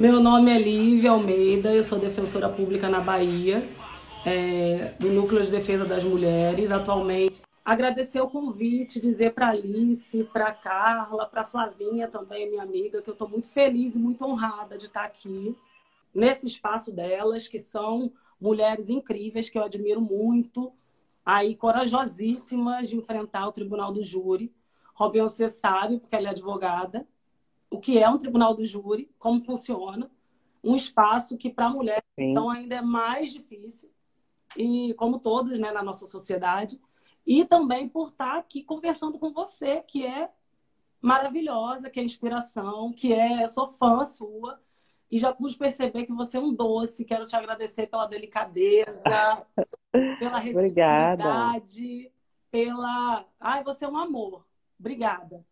[0.00, 3.68] Meu nome é Lívia Almeida, eu sou defensora pública na Bahia,
[4.24, 7.42] é, do Núcleo de Defesa das Mulheres, atualmente.
[7.62, 13.12] Agradecer o convite, dizer para Alice, para Carla, para Flavinha também, minha amiga, que eu
[13.12, 15.54] estou muito feliz e muito honrada de estar aqui
[16.14, 20.72] nesse espaço delas, que são mulheres incríveis que eu admiro muito,
[21.26, 24.50] aí corajosíssimas de enfrentar o Tribunal do Júri.
[24.94, 27.06] Robin, você sabe, porque ela é advogada,
[27.70, 30.10] o que é um Tribunal do Júri, como funciona,
[30.62, 33.90] um espaço que para a mulher então ainda é mais difícil
[34.56, 36.80] e como todos, né, na nossa sociedade,
[37.26, 40.30] e também por estar aqui conversando com você, que é
[41.00, 44.60] maravilhosa, que é inspiração, que é sou fã sua
[45.10, 47.04] e já pude perceber que você é um doce.
[47.04, 49.46] Quero te agradecer pela delicadeza,
[50.18, 52.12] pela responsabilidade,
[52.50, 53.24] pela.
[53.38, 54.46] Ai, você é um amor.
[54.78, 55.44] Obrigada.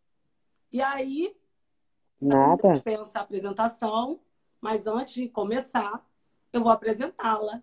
[0.72, 1.34] E aí,
[2.20, 2.74] Nada.
[2.74, 4.20] dispensa a apresentação,
[4.60, 6.04] mas antes de começar,
[6.52, 7.62] eu vou apresentá-la.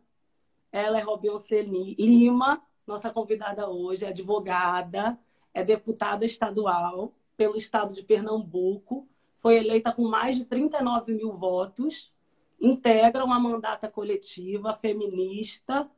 [0.72, 1.62] Ela é Robinson
[1.98, 5.18] Lima, nossa convidada hoje, é advogada,
[5.54, 12.14] é deputada estadual pelo estado de Pernambuco, foi eleita com mais de 39 mil votos,
[12.60, 15.90] integra uma mandata coletiva feminista,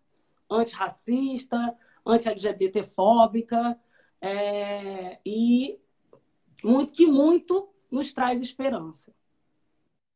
[0.50, 3.80] antirracista, anti-LGBTfóbica,
[4.20, 5.80] é, e
[6.64, 9.12] muito, que muito nos traz esperança.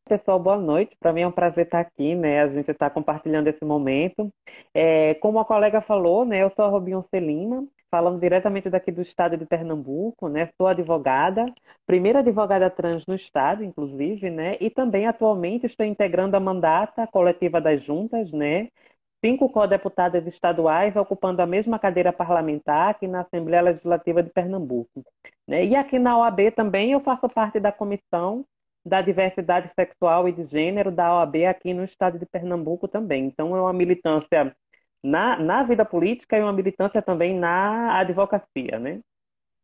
[0.05, 0.97] Pessoal, boa noite.
[0.99, 2.41] Para mim é um prazer estar aqui, né?
[2.41, 4.29] A gente está compartilhando esse momento.
[4.73, 6.43] É, como a colega falou, né?
[6.43, 10.49] Eu sou a Robinho Celima, falando diretamente daqui do estado de Pernambuco, né?
[10.57, 11.45] Sou advogada,
[11.85, 14.57] primeira advogada trans no estado, inclusive, né?
[14.59, 18.69] E também atualmente estou integrando a mandata coletiva das juntas, né?
[19.23, 25.03] Cinco co-deputadas estaduais ocupando a mesma cadeira parlamentar aqui na Assembleia Legislativa de Pernambuco.
[25.47, 25.65] Né?
[25.65, 28.43] E aqui na OAB também eu faço parte da comissão
[28.83, 33.25] da diversidade sexual e de gênero da OAB aqui no estado de Pernambuco também.
[33.25, 34.55] Então, é uma militância
[35.03, 39.01] na, na vida política e uma militância também na advocacia, né?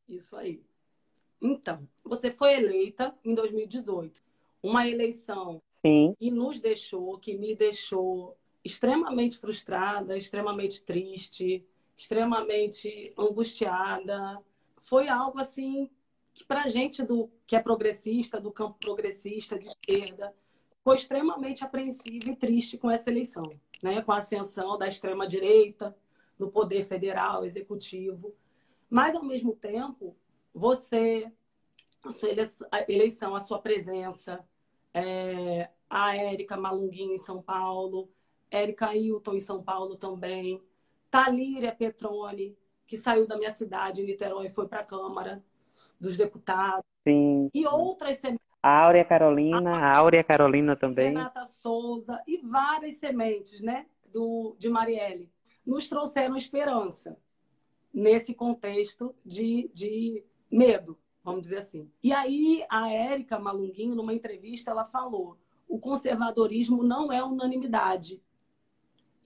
[0.07, 0.61] Isso aí.
[1.41, 4.21] Então, você foi eleita em 2018.
[4.61, 6.13] Uma eleição Sim.
[6.17, 14.41] que nos deixou, que me deixou extremamente frustrada, extremamente triste, extremamente angustiada.
[14.81, 15.89] Foi algo assim
[16.33, 20.33] que para gente do que é progressista, do campo progressista de esquerda,
[20.83, 23.43] foi extremamente apreensivo e triste com essa eleição,
[23.81, 24.01] né?
[24.01, 25.97] Com a ascensão da extrema direita
[26.37, 28.35] no poder federal, executivo,
[28.89, 30.15] mas ao mesmo tempo
[30.53, 31.31] você
[32.03, 32.29] a sua
[32.87, 34.45] eleição, a sua presença,
[34.93, 38.09] é, a Érica Malunguinho em São Paulo,
[38.49, 40.61] Érica Hilton em São Paulo também,
[41.09, 45.43] Talíria Petrone, que saiu da minha cidade, Niterói, e foi para a Câmara,
[45.99, 46.83] dos deputados.
[47.07, 47.49] Sim.
[47.53, 48.45] E outras sementes.
[48.61, 51.09] A Áurea Carolina, a Áurea Carolina também.
[51.09, 53.85] Renata Souza e várias sementes, né?
[54.11, 55.29] Do, de Marielle.
[55.65, 57.17] Nos trouxeram esperança
[57.93, 61.89] nesse contexto de, de medo, vamos dizer assim.
[62.01, 65.37] E aí a Érica Malunguinho, numa entrevista, ela falou:
[65.67, 68.21] o conservadorismo não é unanimidade.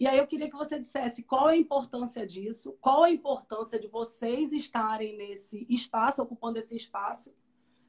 [0.01, 3.79] E aí eu queria que você dissesse qual é a importância disso, qual a importância
[3.79, 7.31] de vocês estarem nesse espaço, ocupando esse espaço,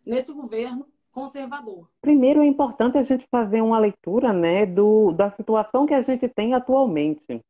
[0.05, 1.89] nesse governo conservador.
[2.03, 6.29] Primeiro é importante a gente fazer uma leitura né, do, da situação que a gente
[6.29, 7.41] tem atualmente.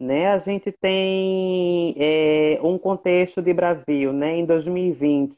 [0.00, 0.28] Né?
[0.28, 5.36] A gente tem é, um contexto de Brasil né, em 2020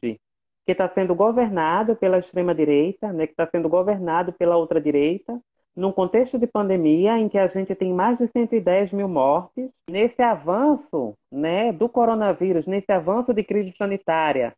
[0.64, 5.42] que está sendo governado pela extrema-direita, né, que está sendo governado pela outra direita,
[5.76, 10.20] num contexto de pandemia em que a gente tem mais de 110 mil mortes, nesse
[10.20, 14.54] avanço né, do coronavírus, nesse avanço de crise sanitária,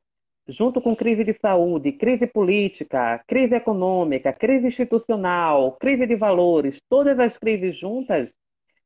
[0.49, 7.19] junto com crise de saúde, crise política, crise econômica, crise institucional, crise de valores, todas
[7.19, 8.33] as crises juntas,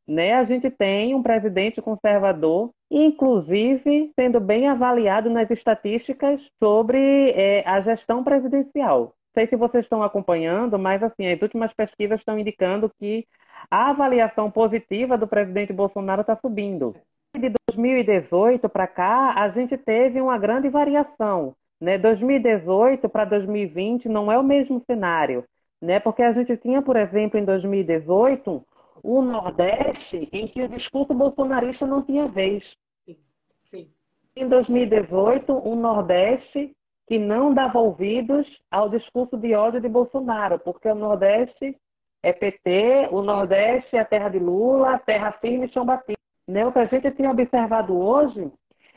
[0.07, 7.67] né, a gente tem um presidente conservador, inclusive sendo bem avaliado nas estatísticas sobre é,
[7.67, 12.91] a gestão presidencial sei se vocês estão acompanhando, mas assim, as últimas pesquisas estão indicando
[12.99, 13.27] que
[13.71, 16.97] a avaliação positiva do presidente Bolsonaro está subindo.
[17.39, 21.55] De 2018 para cá, a gente teve uma grande variação.
[21.79, 21.99] Né?
[21.99, 25.45] 2018 para 2020 não é o mesmo cenário,
[25.83, 26.01] né?
[26.01, 28.67] porque a gente tinha, por exemplo, em 2018,
[29.03, 32.79] o Nordeste em que o discurso bolsonarista não tinha vez.
[33.05, 33.17] Sim.
[33.65, 33.91] Sim.
[34.35, 36.75] Em 2018, o Nordeste
[37.07, 41.77] que não dava ouvidos ao discurso de ódio de Bolsonaro, porque o Nordeste
[42.23, 46.19] é PT, o Nordeste é a terra de Lula, terra firme e chão batido.
[46.49, 46.67] Né?
[46.67, 48.51] O que a gente tem observado hoje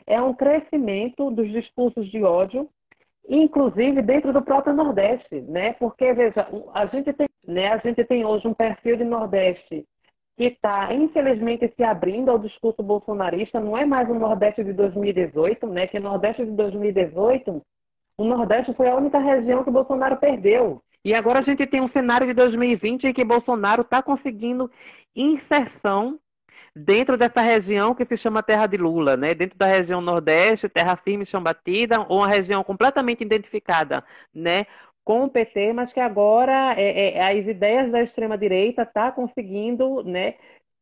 [0.06, 2.68] é um crescimento dos discursos de ódio
[3.30, 5.72] inclusive dentro do próprio Nordeste, né?
[5.74, 7.68] Porque veja, a gente tem, né?
[7.68, 9.86] A gente tem hoje um perfil de Nordeste
[10.36, 13.60] que está, infelizmente, se abrindo ao discurso bolsonarista.
[13.60, 15.86] Não é mais o Nordeste de 2018, né?
[15.86, 17.62] Que o Nordeste de 2018,
[18.20, 20.82] o Nordeste foi a única região que Bolsonaro perdeu.
[21.02, 24.70] E agora a gente tem um cenário de 2020 em que Bolsonaro está conseguindo
[25.16, 26.20] inserção
[26.76, 29.32] dentro dessa região que se chama Terra de Lula, né?
[29.32, 34.66] Dentro da região Nordeste, Terra Firme, Chão Batida, ou uma região completamente identificada, né?
[35.02, 40.02] Com o PT, mas que agora é, é, as ideias da extrema direita tá conseguindo,
[40.04, 40.34] né?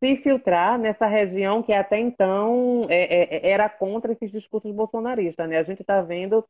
[0.02, 5.56] Se filtrar nessa região que até então é, é era contra esses discursos bolsonaristas, né?
[5.58, 6.44] A gente está vendo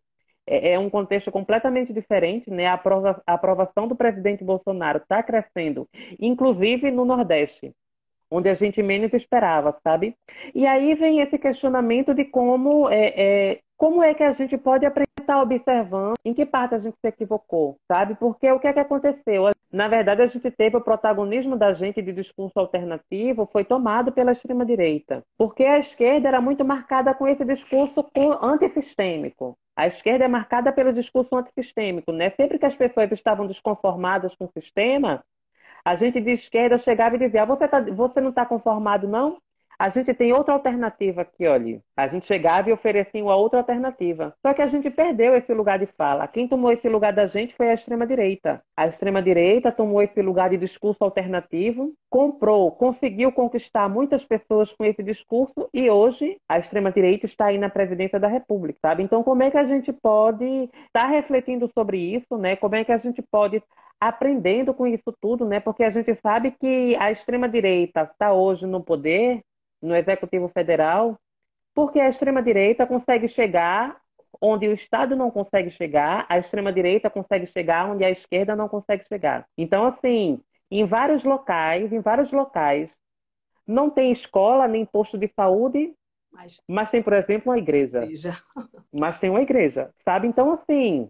[0.48, 2.66] é, é um contexto completamente diferente, né?
[2.66, 5.88] A, aprova a aprovação do presidente Bolsonaro está crescendo,
[6.20, 7.72] inclusive no Nordeste
[8.30, 10.14] onde a gente menos esperava, sabe?
[10.54, 14.84] E aí vem esse questionamento de como é, é, como é que a gente pode
[14.84, 18.16] aprender a estar observando em que parte a gente se equivocou, sabe?
[18.16, 19.52] Porque o que é que aconteceu?
[19.70, 24.32] Na verdade, a gente teve o protagonismo da gente de discurso alternativo foi tomado pela
[24.32, 28.04] extrema-direita, porque a esquerda era muito marcada com esse discurso
[28.42, 29.56] antissistêmico.
[29.76, 32.30] A esquerda é marcada pelo discurso antissistêmico, né?
[32.30, 35.22] Sempre que as pessoas estavam desconformadas com o sistema,
[35.84, 39.38] a gente de esquerda chegava e dizia: ah, você, tá, você não está conformado, não?
[39.78, 41.80] A gente tem outra alternativa aqui, olha.
[41.96, 44.34] A gente chegava e oferecia uma outra alternativa.
[44.44, 46.26] Só que a gente perdeu esse lugar de fala.
[46.26, 48.60] Quem tomou esse lugar da gente foi a extrema-direita.
[48.76, 55.00] A extrema-direita tomou esse lugar de discurso alternativo, comprou, conseguiu conquistar muitas pessoas com esse
[55.00, 59.04] discurso e hoje a extrema-direita está aí na presidência da República, sabe?
[59.04, 62.56] Então, como é que a gente pode estar tá refletindo sobre isso, né?
[62.56, 63.62] Como é que a gente pode
[64.00, 65.60] aprendendo com isso tudo, né?
[65.60, 69.40] Porque a gente sabe que a extrema-direita está hoje no poder,
[69.80, 71.18] no Executivo Federal,
[71.74, 74.00] porque a extrema-direita consegue chegar
[74.40, 79.04] onde o Estado não consegue chegar, a extrema-direita consegue chegar onde a esquerda não consegue
[79.06, 79.46] chegar.
[79.56, 80.40] Então, assim,
[80.70, 82.96] em vários locais, em vários locais,
[83.66, 85.94] não tem escola nem posto de saúde,
[86.30, 88.04] mas, mas tem, por exemplo, uma igreja.
[88.04, 88.38] igreja.
[88.92, 90.28] Mas tem uma igreja, sabe?
[90.28, 91.08] Então, assim,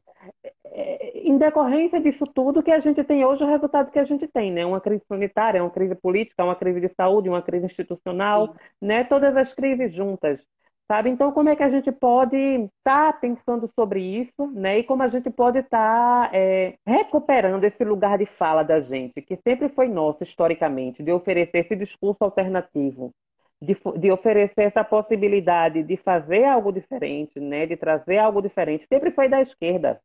[0.73, 4.27] é, em decorrência disso tudo que a gente tem hoje, o resultado que a gente
[4.27, 4.65] tem, né?
[4.65, 8.59] Uma crise sanitária, uma crise política, uma crise de saúde, uma crise institucional, Sim.
[8.83, 9.05] né?
[9.05, 10.45] Todas as crises juntas,
[10.91, 11.11] sabe?
[11.11, 14.79] Então, como é que a gente pode estar tá pensando sobre isso, né?
[14.79, 19.21] E como a gente pode estar tá, é, recuperando esse lugar de fala da gente,
[19.23, 23.13] que sempre foi nosso, historicamente, de oferecer esse discurso alternativo,
[23.61, 27.67] de, de, oferecer essa possibilidade de fazer algo diferente, né?
[27.67, 28.87] De trazer algo diferente.
[28.89, 30.01] Sempre foi da esquerda.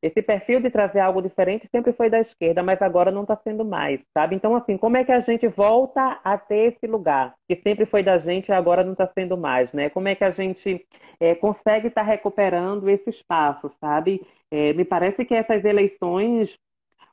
[0.00, 3.64] Esse perfil de trazer algo diferente sempre foi da esquerda, mas agora não está sendo
[3.64, 4.36] mais, sabe?
[4.36, 8.02] Então, assim, como é que a gente volta a ter esse lugar que sempre foi
[8.02, 9.90] da gente e agora não está sendo mais, né?
[9.90, 10.86] Como é que a gente
[11.18, 14.24] é, consegue estar tá recuperando esse espaço, sabe?
[14.50, 16.58] É, me parece que essas eleições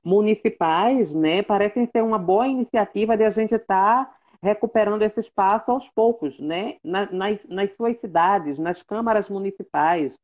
[0.03, 5.71] municipais, né, parecem ser uma boa iniciativa de a gente estar tá recuperando esse espaço
[5.71, 6.75] aos poucos, né?
[6.83, 10.15] nas, nas suas cidades, nas câmaras municipais,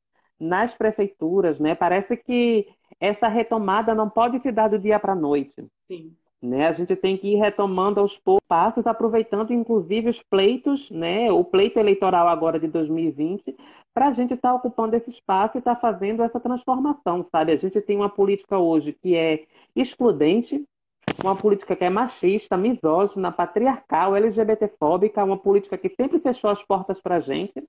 [0.41, 1.75] nas prefeituras, né?
[1.75, 2.67] Parece que
[2.99, 5.65] essa retomada não pode se dar do dia para a noite.
[5.87, 6.15] Sim.
[6.41, 6.67] Né?
[6.67, 11.31] A gente tem que ir retomando aos poucos passos, aproveitando inclusive os pleitos, né?
[11.31, 13.55] o pleito eleitoral agora de 2020,
[13.93, 17.51] para a gente estar tá ocupando esse espaço e estar tá fazendo essa transformação, sabe?
[17.51, 19.43] A gente tem uma política hoje que é
[19.75, 20.65] excludente,
[21.23, 26.99] uma política que é machista, misógina, patriarcal, LGBTfóbica, uma política que sempre fechou as portas
[26.99, 27.63] para a gente.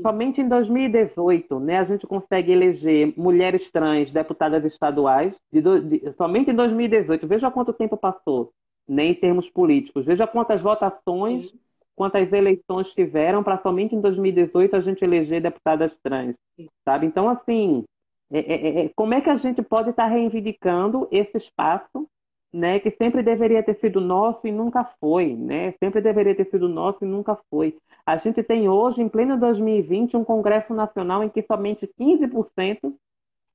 [0.00, 5.36] Somente em 2018, né, a gente consegue eleger mulheres trans deputadas estaduais.
[5.52, 7.26] De do, de, somente em 2018.
[7.26, 8.52] Veja quanto tempo passou,
[8.88, 10.06] né, em termos políticos.
[10.06, 11.60] Veja quantas votações, Sim.
[11.94, 16.36] quantas eleições tiveram para somente em 2018 a gente eleger deputadas trans,
[16.84, 17.06] sabe?
[17.06, 17.84] Então, assim,
[18.32, 22.08] é, é, é, como é que a gente pode estar reivindicando esse espaço
[22.52, 25.72] né, que sempre deveria ter sido nosso e nunca foi, né?
[25.82, 27.76] Sempre deveria ter sido nosso e nunca foi.
[28.04, 32.94] A gente tem hoje, em pleno 2020, um Congresso Nacional em que somente 15%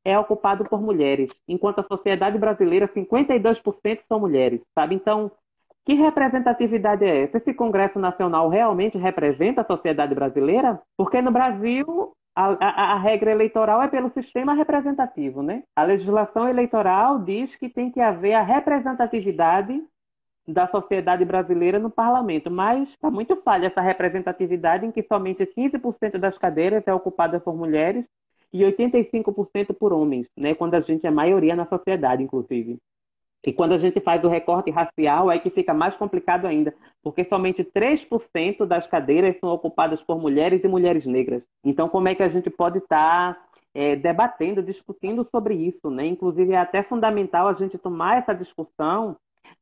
[0.03, 4.95] é ocupado por mulheres, enquanto a sociedade brasileira, 52% são mulheres, sabe?
[4.95, 5.29] Então,
[5.85, 7.37] que representatividade é essa?
[7.37, 10.81] Esse Congresso Nacional realmente representa a sociedade brasileira?
[10.97, 15.63] Porque no Brasil a, a, a, regra eleitoral é pelo sistema representativo, né?
[15.75, 19.83] A legislação eleitoral diz que tem que haver a representatividade
[20.47, 26.19] da sociedade brasileira no parlamento, mas está muito falha essa representatividade em que somente 15%
[26.19, 28.07] das cadeiras é ocupada por mulheres
[28.53, 30.53] e 85% por homens, né?
[30.53, 32.77] Quando a gente é maioria na sociedade, inclusive.
[33.45, 37.23] E quando a gente faz o recorte racial, é que fica mais complicado ainda, porque
[37.23, 41.45] somente 3% das cadeiras são ocupadas por mulheres e mulheres negras.
[41.63, 46.05] Então, como é que a gente pode estar tá, é, debatendo, discutindo sobre isso, né?
[46.05, 49.15] Inclusive é até fundamental a gente tomar essa discussão,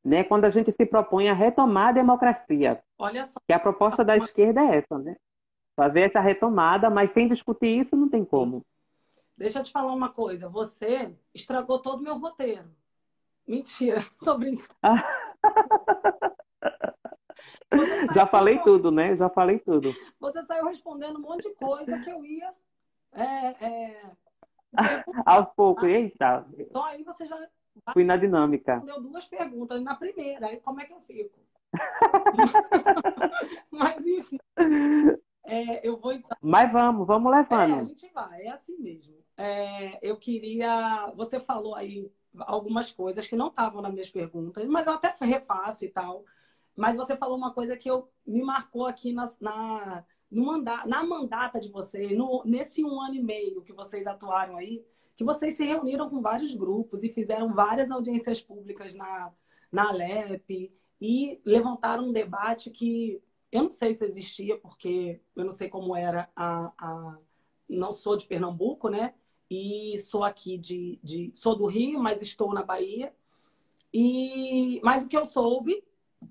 [0.04, 0.24] né?
[0.24, 2.82] Quando a gente se propõe a retomar a democracia.
[2.98, 3.40] Olha só.
[3.46, 5.16] Que a proposta da esquerda é essa, né?
[5.76, 8.66] Fazer essa retomada, mas sem discutir isso não tem como.
[9.38, 10.48] Deixa eu te falar uma coisa.
[10.48, 12.70] Você estragou todo o meu roteiro.
[13.48, 14.70] Mentira, tô brincando.
[18.14, 19.16] Já falei tudo, né?
[19.16, 19.94] Já falei tudo.
[20.20, 22.54] Você saiu respondendo um monte de coisa que eu ia.
[23.12, 24.02] É, é...
[25.26, 26.46] Aos poucos, eita.
[26.58, 27.38] Então aí você já.
[27.94, 28.82] Fui na dinâmica.
[28.86, 29.82] Deu duas perguntas.
[29.82, 31.38] Na primeira, aí como é que eu fico?
[33.70, 34.38] Mas enfim.
[35.44, 36.38] É, eu vou então...
[36.42, 37.76] Mas vamos, vamos levando.
[37.76, 39.16] É, a gente vai, é assim mesmo.
[39.38, 41.12] É, eu queria.
[41.16, 45.86] Você falou aí algumas coisas que não estavam nas minhas perguntas, mas eu até refaço
[45.86, 46.24] e tal.
[46.76, 51.60] Mas você falou uma coisa que eu, me marcou aqui na, na, manda, na mandata
[51.60, 55.64] de vocês, no, nesse um ano e meio que vocês atuaram aí, que vocês se
[55.64, 59.32] reuniram com vários grupos e fizeram várias audiências públicas na,
[59.72, 65.52] na Alep e levantaram um debate que eu não sei se existia, porque eu não
[65.52, 67.18] sei como era a, a
[67.70, 69.14] não sou de Pernambuco, né?
[69.50, 73.14] E sou aqui de, de sou do Rio, mas estou na Bahia.
[73.94, 75.84] E mas o que eu soube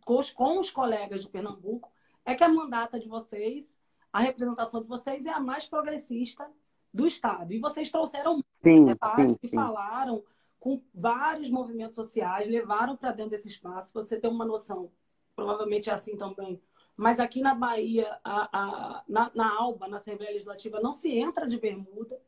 [0.04, 1.90] com os, com os colegas de Pernambuco
[2.24, 3.78] é que a mandata de vocês,
[4.12, 6.50] a representação de vocês é a mais progressista
[6.92, 7.52] do Estado.
[7.52, 10.22] E vocês trouxeram sim, debates e falaram
[10.58, 13.92] com vários movimentos sociais, levaram para dentro desse espaço.
[13.92, 14.90] Você tem uma noção,
[15.36, 16.60] provavelmente é assim também.
[16.96, 21.46] Mas aqui na Bahia, a, a, na, na Alba, na Assembleia Legislativa, não se entra
[21.46, 22.18] de bermuda.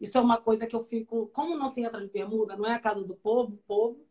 [0.00, 1.28] Isso é uma coisa que eu fico.
[1.28, 2.56] Como não se entra de bermuda?
[2.56, 4.04] Não é a casa do povo, o povo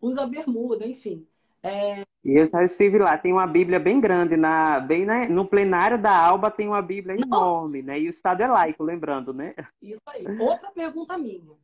[0.00, 1.26] usa bermuda, enfim.
[1.62, 2.02] É...
[2.24, 6.14] Eu já estive lá, tem uma Bíblia bem grande, na, bem né, no plenário da
[6.14, 7.22] Alba tem uma Bíblia Não.
[7.22, 7.98] enorme, né?
[7.98, 9.54] E o Estado é laico, lembrando, né?
[9.80, 10.26] Isso aí.
[10.38, 11.56] Outra pergunta minha.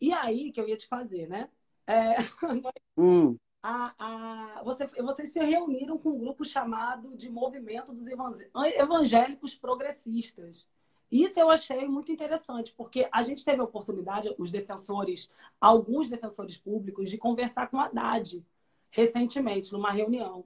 [0.00, 1.48] E aí que eu ia te fazer, né?
[1.86, 2.16] É...
[2.96, 3.36] Hum.
[3.62, 10.66] A, a, você, vocês se reuniram com um grupo chamado de Movimento dos Evangélicos Progressistas.
[11.10, 15.28] Isso eu achei muito interessante, porque a gente teve a oportunidade, os defensores,
[15.60, 18.44] alguns defensores públicos, de conversar com a Haddad
[18.90, 20.44] recentemente, numa reunião.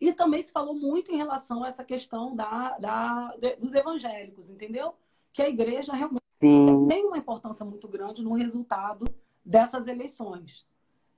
[0.00, 4.94] E também se falou muito em relação a essa questão da, da, dos evangélicos, entendeu?
[5.32, 6.86] Que a igreja realmente Sim.
[6.88, 9.04] tem uma importância muito grande no resultado
[9.44, 10.66] dessas eleições.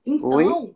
[0.05, 0.75] Então, Oi?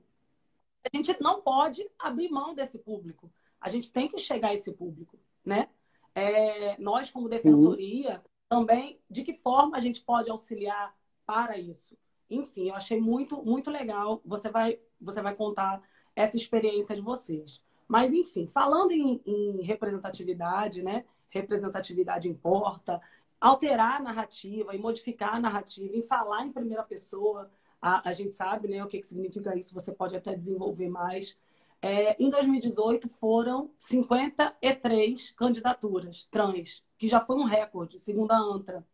[0.84, 3.32] a gente não pode abrir mão desse público.
[3.60, 5.70] A gente tem que chegar a esse público, né?
[6.14, 8.30] É, nós, como defensoria, Sim.
[8.50, 11.98] também, de que forma a gente pode auxiliar para isso?
[12.30, 14.22] Enfim, eu achei muito, muito legal.
[14.26, 15.82] Você vai, você vai contar
[16.16, 17.62] essa experiência de vocês.
[17.88, 21.04] Mas, enfim, falando em, em representatividade, né?
[21.30, 23.02] Representatividade importa,
[23.40, 27.50] alterar a narrativa e modificar a narrativa, e falar em primeira pessoa,
[27.82, 31.36] a, a gente sabe né, o que, que significa isso, você pode até desenvolver mais.
[31.82, 38.86] É, em 2018 foram 53 candidaturas trans, que já foi um recorde, segundo a ANTRA.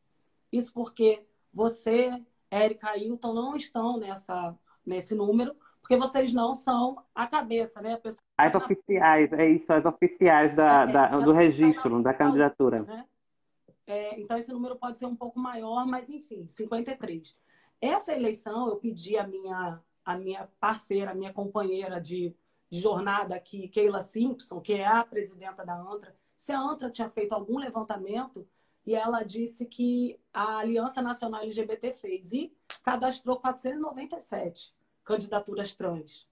[0.52, 1.22] Isso porque
[1.54, 7.98] você Érica Hilton não estão nessa, nesse número, porque vocês não são a cabeça, né?
[7.98, 8.22] Pessoa...
[8.38, 12.84] As oficiais, é isso, as oficiais da, é, da do registro, da candidatura.
[12.84, 13.06] Né?
[13.86, 17.36] É, então, esse número pode ser um pouco maior, mas enfim, 53.
[17.82, 22.36] Essa eleição, eu pedi a minha, a minha parceira, a minha companheira de,
[22.70, 27.10] de jornada aqui, Keila Simpson, que é a presidenta da ANTRA, se a ANTRA tinha
[27.10, 28.48] feito algum levantamento
[28.86, 36.28] e ela disse que a Aliança Nacional LGBT fez e cadastrou 497 candidaturas trans.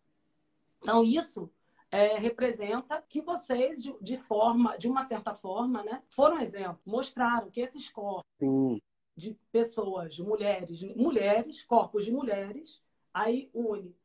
[0.79, 1.49] Então, isso
[1.89, 7.49] é, representa que vocês, de, de, forma, de uma certa forma, né, foram exemplo, mostraram
[7.49, 8.81] que esses corpos Sim.
[9.15, 12.81] de pessoas, de mulheres, mulheres, corpos de mulheres,
[13.13, 13.95] aí une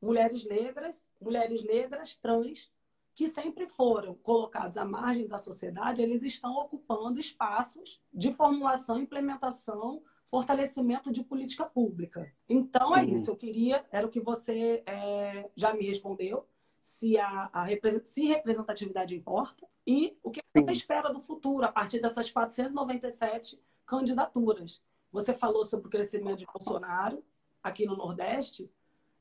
[0.00, 2.70] mulheres negras, mulheres negras, trans,
[3.14, 10.02] que sempre foram colocados à margem da sociedade, eles estão ocupando espaços de formulação, implementação,
[10.30, 12.30] fortalecimento de política pública.
[12.48, 13.30] Então é isso.
[13.30, 16.46] Eu queria, era o que você é, já me respondeu,
[16.78, 17.66] se a, a
[18.02, 20.64] se representatividade importa e o que Sim.
[20.64, 24.82] você espera do futuro a partir dessas 497 candidaturas.
[25.10, 27.24] Você falou sobre o crescimento de Bolsonaro
[27.62, 28.70] aqui no Nordeste.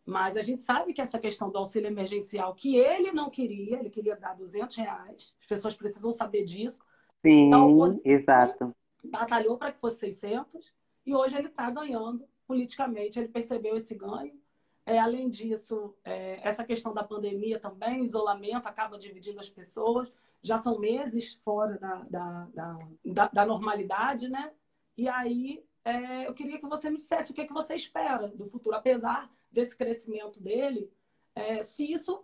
[0.05, 3.89] Mas a gente sabe que essa questão do auxílio emergencial, que ele não queria, ele
[3.89, 6.83] queria dar 200 reais, as pessoas precisam saber disso.
[7.23, 8.75] Sim, então, exato.
[9.03, 10.71] Batalhou para que fosse 600
[11.05, 14.39] e hoje ele está ganhando politicamente, ele percebeu esse ganho.
[14.85, 20.59] É, além disso, é, essa questão da pandemia também, isolamento acaba dividindo as pessoas, já
[20.59, 24.51] são meses fora da, da, da, da, da normalidade, né?
[24.95, 28.27] E aí é, eu queria que você me dissesse o que, é que você espera
[28.27, 30.91] do futuro, apesar desse crescimento dele,
[31.33, 32.23] é, se isso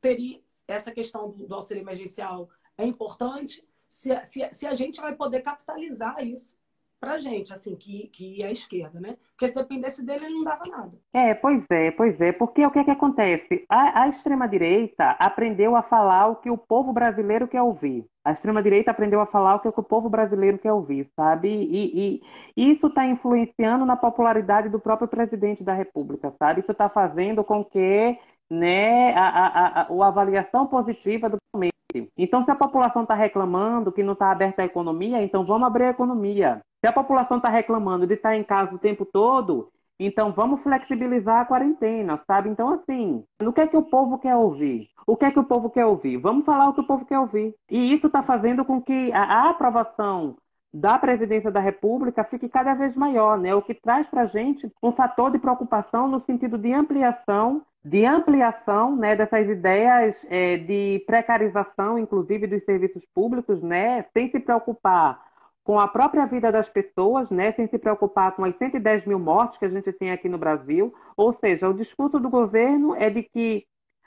[0.00, 2.48] teria essa questão do, auxílio emergencial
[2.78, 6.56] é importante, se, se, se a gente vai poder capitalizar isso
[7.00, 9.16] para gente, assim, que, que é a esquerda, né?
[9.30, 10.92] Porque se dependesse dele, ele não dava nada.
[11.14, 12.30] É, pois é, pois é.
[12.30, 13.64] Porque o que é que acontece?
[13.70, 18.04] A, a extrema-direita aprendeu a falar o que o povo brasileiro quer ouvir.
[18.22, 21.48] A extrema-direita aprendeu a falar o que o povo brasileiro quer ouvir, sabe?
[21.48, 22.20] E,
[22.54, 26.60] e isso está influenciando na popularidade do próprio presidente da República, sabe?
[26.60, 28.18] Isso está fazendo com que
[28.50, 31.70] né, a, a, a, a avaliação positiva do momento.
[32.16, 35.84] Então, se a população está reclamando que não está aberta a economia, então vamos abrir
[35.84, 36.60] a economia.
[36.80, 39.70] Se a população está reclamando de estar tá em casa o tempo todo,
[40.02, 42.48] então vamos flexibilizar a quarentena, sabe?
[42.48, 44.88] Então, assim, o que é que o povo quer ouvir?
[45.06, 46.16] O que é que o povo quer ouvir?
[46.16, 47.54] Vamos falar o que o povo quer ouvir.
[47.70, 50.36] E isso está fazendo com que a, aprovação
[50.72, 53.54] da presidência da República fique cada vez maior, né?
[53.54, 58.06] O que traz para a gente um fator de preocupação no sentido de ampliação, de
[58.06, 65.29] ampliação, né, dessas ideias é, de precarização, inclusive dos serviços públicos, né, sem se preocupar
[65.62, 69.58] com a própria vida das pessoas, né, sem se preocupar com as 110 mil mortes
[69.58, 70.92] que a gente tem aqui no Brasil.
[71.16, 73.66] Ou seja, o discurso do governo é de que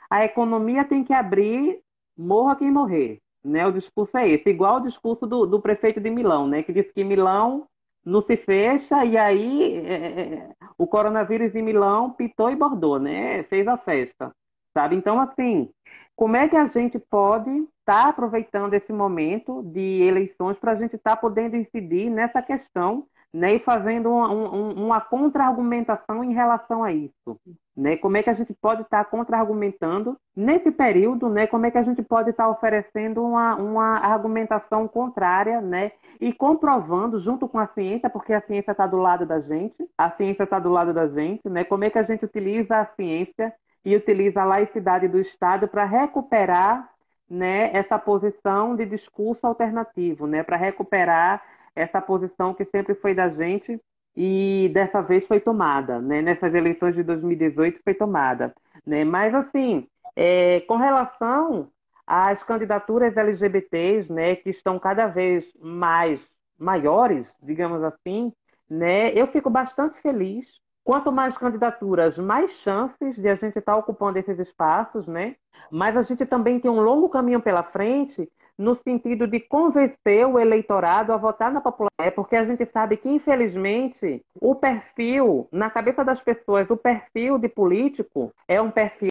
[0.10, 1.80] a economia tem que abrir,
[2.18, 3.20] morra quem morrer.
[3.44, 3.66] Né?
[3.68, 6.64] O discurso é esse, igual o discurso do, do prefeito de Milão, né?
[6.64, 7.68] que disse que Milão
[8.06, 13.00] não se fecha e aí é, é, é, o coronavírus em Milão pitou e bordou,
[13.00, 13.44] né?
[13.44, 14.34] fez a festa.
[14.74, 14.96] Sabe?
[14.96, 15.70] Então, assim,
[16.16, 20.76] como é que a gente pode estar tá aproveitando esse momento de eleições para a
[20.76, 26.84] gente estar tá podendo incidir nessa questão né, e fazendo uma, uma contra-argumentação em relação
[26.84, 27.40] a isso.
[27.76, 27.98] Né?
[27.98, 31.48] Como é que a gente pode estar contra-argumentando nesse período, né?
[31.48, 35.92] como é que a gente pode estar oferecendo uma, uma argumentação contrária né?
[36.22, 40.12] e comprovando junto com a ciência, porque a ciência está do lado da gente, a
[40.12, 41.64] ciência está do lado da gente, né?
[41.64, 43.52] como é que a gente utiliza a ciência
[43.86, 46.90] e utiliza a laicidade do Estado para recuperar
[47.30, 51.42] né, essa posição de discurso alternativo, né, para recuperar
[51.76, 53.80] essa posição que sempre foi da gente
[54.16, 56.22] e dessa vez foi tomada, né?
[56.22, 58.54] Nessas eleições de 2018 foi tomada,
[58.86, 59.04] né?
[59.04, 61.72] Mas assim, é, com relação
[62.06, 68.32] às candidaturas LGBTs, né, que estão cada vez mais maiores, digamos assim,
[68.70, 69.12] né?
[69.14, 70.62] Eu fico bastante feliz.
[70.84, 75.36] Quanto mais candidaturas, mais chances de a gente estar ocupando esses espaços, né?
[75.72, 80.40] Mas a gente também tem um longo caminho pela frente no sentido de convencer o
[80.40, 85.70] eleitorado a votar na população, é porque a gente sabe que, infelizmente, o perfil, na
[85.70, 89.10] cabeça das pessoas, o perfil de político é um perfil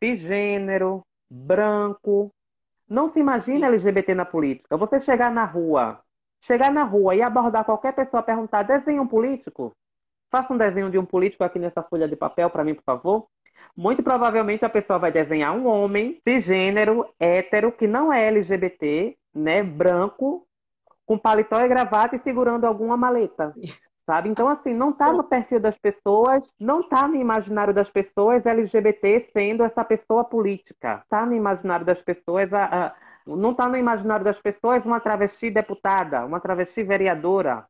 [0.00, 2.30] de gênero, branco.
[2.88, 4.76] Não se imagina LGBT na política.
[4.76, 6.00] Você chegar na rua,
[6.44, 9.72] chegar na rua e abordar qualquer pessoa, perguntar, desenho um político?
[10.30, 13.26] Faça um desenho de um político aqui nessa folha de papel para mim, por favor.
[13.76, 19.62] Muito provavelmente a pessoa vai desenhar um homem cisgênero, hétero, que não é LGBT, né,
[19.62, 20.46] branco,
[21.06, 23.54] com paletó e gravata e segurando alguma maleta.
[24.06, 24.28] Sabe?
[24.28, 29.28] Então, assim, não está no perfil das pessoas, não está no imaginário das pessoas LGBT
[29.32, 31.00] sendo essa pessoa política.
[31.04, 35.48] Está no imaginário das pessoas, a, a, não está no imaginário das pessoas uma travesti
[35.48, 37.64] deputada, uma travesti vereadora,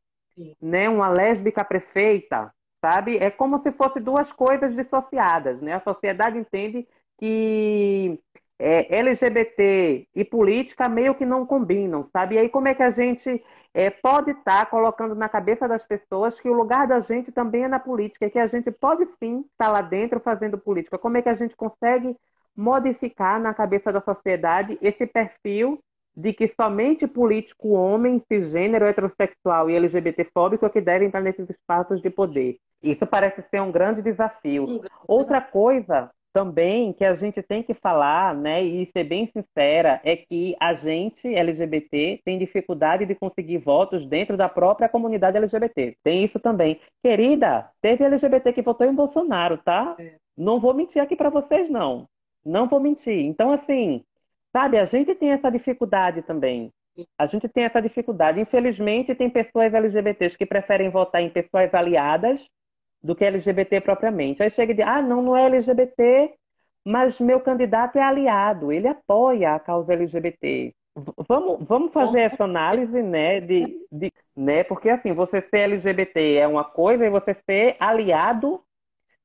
[0.61, 0.89] né?
[0.89, 3.17] uma lésbica prefeita sabe?
[3.17, 5.75] É como se fosse duas coisas dissociadas, né?
[5.75, 6.87] A sociedade entende
[7.19, 8.19] que
[8.59, 12.35] é, LGBT e política meio que não combinam, sabe?
[12.35, 15.85] E aí como é que a gente é, pode estar tá colocando na cabeça das
[15.85, 19.41] pessoas que o lugar da gente também é na política, que a gente pode sim
[19.51, 20.97] estar tá lá dentro fazendo política?
[20.97, 22.17] Como é que a gente consegue
[22.55, 25.81] modificar na cabeça da sociedade esse perfil
[26.15, 32.01] de que somente político homem, cisgênero, heterossexual e LGBTfóbico é que devem estar nesses espaços
[32.01, 32.57] de poder.
[32.81, 34.81] Isso parece ser um grande desafio.
[35.07, 40.15] Outra coisa também que a gente tem que falar, né, e ser bem sincera, é
[40.15, 45.97] que a gente, LGBT, tem dificuldade de conseguir votos dentro da própria comunidade LGBT.
[46.03, 46.79] Tem isso também.
[47.03, 49.95] Querida, teve LGBT que votou em Bolsonaro, tá?
[49.99, 50.15] É.
[50.37, 52.07] Não vou mentir aqui para vocês, não.
[52.43, 53.25] Não vou mentir.
[53.25, 54.03] Então, assim,
[54.51, 56.71] Sabe, a gente tem essa dificuldade também.
[57.17, 58.39] A gente tem essa dificuldade.
[58.39, 62.49] Infelizmente, tem pessoas LGBTs que preferem votar em pessoas aliadas
[63.01, 64.43] do que LGBT propriamente.
[64.43, 66.33] Aí chega e diz, ah, não, não é LGBT,
[66.85, 70.73] mas meu candidato é aliado, ele apoia a causa LGBT.
[71.27, 76.47] Vamos, vamos fazer essa análise, né, de, de, né, porque assim, você ser LGBT é
[76.47, 78.61] uma coisa e você ser aliado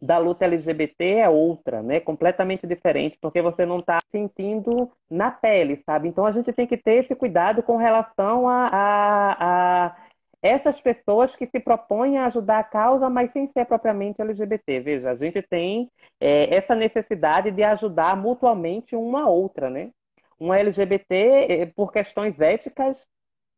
[0.01, 2.01] da luta LGBT é outra, né?
[2.01, 6.09] Completamente diferente, porque você não está sentindo na pele, sabe?
[6.09, 9.97] Então a gente tem que ter esse cuidado com relação a, a, a
[10.43, 14.81] essas pessoas que se propõem a ajudar a causa, mas sem ser propriamente LGBT.
[14.81, 19.91] Veja, a gente tem é, essa necessidade de ajudar mutuamente uma a outra, né?
[20.39, 21.15] Uma LGBT,
[21.49, 23.07] é, por questões éticas,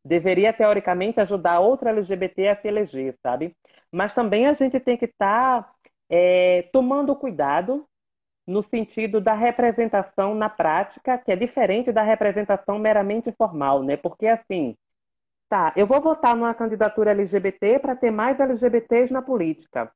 [0.03, 3.53] deveria teoricamente ajudar outra LGBT a se eleger, sabe?
[3.91, 5.71] Mas também a gente tem que estar tá,
[6.09, 7.87] é, tomando cuidado
[8.47, 13.95] no sentido da representação na prática, que é diferente da representação meramente formal, né?
[13.95, 14.75] Porque assim,
[15.47, 19.91] tá, eu vou votar numa candidatura LGBT para ter mais LGBTs na política.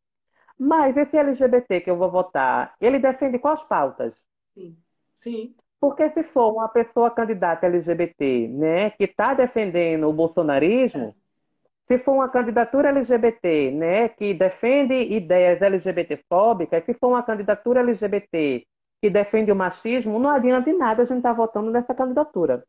[0.57, 4.15] Mas esse LGBT que eu vou votar, ele defende quais pautas?
[4.53, 4.77] Sim.
[5.15, 5.55] Sim.
[5.79, 11.15] Porque se for uma pessoa candidata LGBT, né, que está defendendo o bolsonarismo,
[11.85, 18.65] se for uma candidatura LGBT, né, que defende ideias LGBTfóbicas, se for uma candidatura LGBT
[19.01, 22.63] que defende o machismo, não adianta de nada a gente estar tá votando nessa candidatura.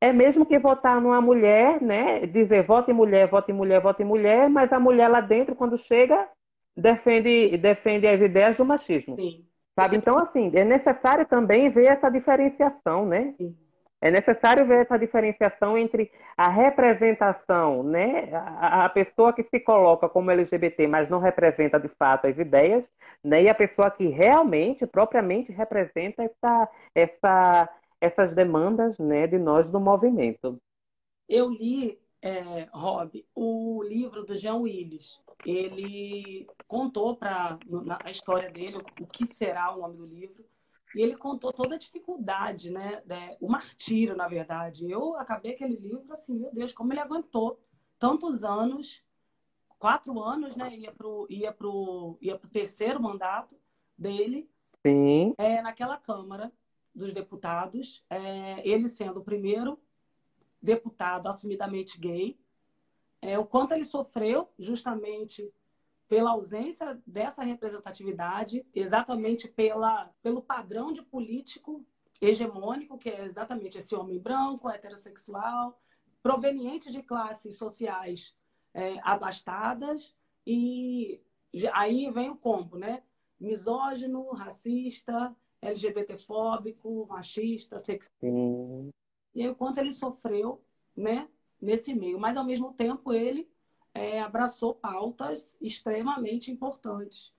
[0.00, 4.02] É mesmo que votar numa mulher, né, dizer vote em mulher, vote em mulher, vote
[4.02, 6.28] em mulher, mas a mulher lá dentro, quando chega,
[6.76, 9.16] defende, defende as ideias do machismo.
[9.16, 9.44] Sim.
[9.74, 9.96] Sabe?
[9.96, 13.34] Então, assim, é necessário também ver essa diferenciação, né?
[13.38, 13.56] Sim.
[14.02, 18.34] É necessário ver essa diferenciação entre a representação, né?
[18.34, 22.90] A, a, pessoa que se coloca como LGBT, mas não representa de fato as ideias,
[23.22, 23.44] né?
[23.44, 27.68] E a pessoa que realmente, propriamente representa essa, essa,
[28.00, 29.28] essas demandas, né?
[29.28, 30.58] De nós do movimento.
[31.28, 35.20] Eu li, é, Rob, o livro do Jean Willis.
[35.46, 37.56] Ele contou para
[38.04, 40.44] a história dele o que será o nome do livro
[40.94, 43.02] e ele contou toda a dificuldade, né?
[43.40, 44.90] o martírio, na verdade.
[44.90, 47.58] Eu acabei aquele livro assim, meu Deus, como ele aguentou
[47.98, 49.02] tantos anos,
[49.78, 50.76] quatro anos, né?
[50.76, 53.56] Ia pro, ia pro, ia pro terceiro mandato
[53.96, 54.50] dele.
[54.86, 55.34] Sim.
[55.38, 56.52] É, naquela Câmara
[56.94, 59.78] dos Deputados, é, ele sendo o primeiro
[60.60, 62.38] deputado assumidamente gay,
[63.20, 65.52] é, o quanto ele sofreu justamente
[66.12, 71.82] pela ausência dessa representatividade, exatamente pela, pelo padrão de político
[72.20, 75.80] hegemônico, que é exatamente esse homem branco, heterossexual,
[76.22, 78.36] proveniente de classes sociais
[78.74, 80.14] é, abastadas,
[80.46, 81.18] e
[81.72, 83.02] aí vem o combo, né?
[83.40, 88.26] Misógino, racista, LGBTfóbico, machista, sexista.
[89.34, 90.62] E aí o quanto ele sofreu,
[90.94, 91.26] né?
[91.58, 92.20] Nesse meio.
[92.20, 93.50] Mas, ao mesmo tempo, ele
[93.94, 97.32] é, abraçou pautas extremamente importantes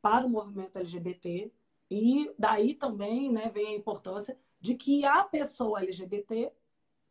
[0.00, 1.52] para o movimento LGBT
[1.90, 6.52] e daí também né, vem a importância de que a pessoa LGBT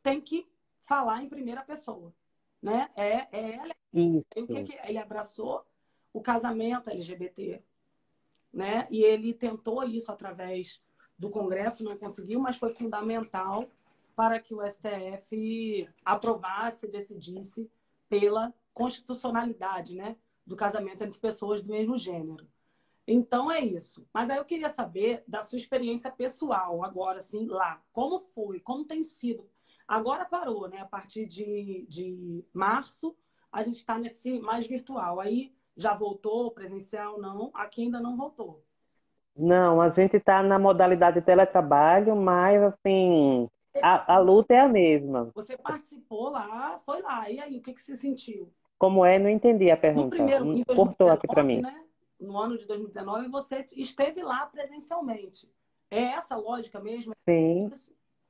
[0.02, 0.48] tem que
[0.82, 2.14] falar em primeira pessoa,
[2.62, 2.90] né?
[2.96, 3.76] É, é ela.
[3.94, 5.66] E o que, que ele abraçou
[6.14, 7.62] o casamento LGBT,
[8.52, 8.88] né?
[8.90, 10.82] E ele tentou isso através
[11.18, 13.70] do Congresso, não conseguiu, mas foi fundamental
[14.16, 17.70] para que o STF aprovasse, decidisse
[18.08, 20.16] pela constitucionalidade né,
[20.46, 22.48] do casamento entre pessoas do mesmo gênero.
[23.06, 24.08] Então é isso.
[24.14, 27.82] Mas aí eu queria saber da sua experiência pessoal, agora, assim, lá.
[27.92, 28.62] Como foi?
[28.62, 29.46] Como tem sido?
[29.86, 30.80] Agora parou, né?
[30.80, 33.14] A partir de, de março,
[33.52, 35.20] a gente está nesse mais virtual.
[35.20, 37.20] Aí já voltou presencial?
[37.20, 37.52] Não.
[37.54, 38.64] Aqui ainda não voltou.
[39.36, 43.50] Não, a gente está na modalidade teletrabalho, mas assim,
[43.82, 45.32] a, a, luta é a mesma.
[45.34, 47.30] Você participou lá, foi lá.
[47.30, 48.52] E aí, o que, que você sentiu?
[48.80, 49.20] Como é?
[49.20, 50.06] Não entendi a pergunta.
[50.06, 51.62] No primeiro, em 2019, Cortou aqui para mim.
[51.62, 51.84] Né?
[52.20, 55.48] No ano de 2019, você esteve lá presencialmente.
[55.92, 57.14] É essa lógica mesmo?
[57.28, 57.70] Sim.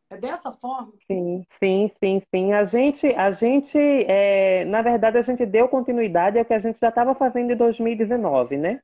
[0.09, 0.91] É dessa forma?
[1.05, 2.51] Sim, sim, sim, sim.
[2.51, 6.79] A gente, a gente é, na verdade, a gente deu continuidade ao que a gente
[6.79, 8.81] já estava fazendo em 2019, né?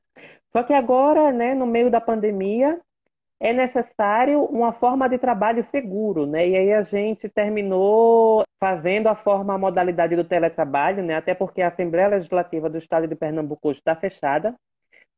[0.52, 2.80] Só que agora, né, no meio da pandemia,
[3.40, 6.48] é necessário uma forma de trabalho seguro, né?
[6.48, 11.16] E aí a gente terminou fazendo a forma, a modalidade do teletrabalho, né?
[11.16, 14.54] Até porque a Assembleia Legislativa do Estado de Pernambuco está fechada.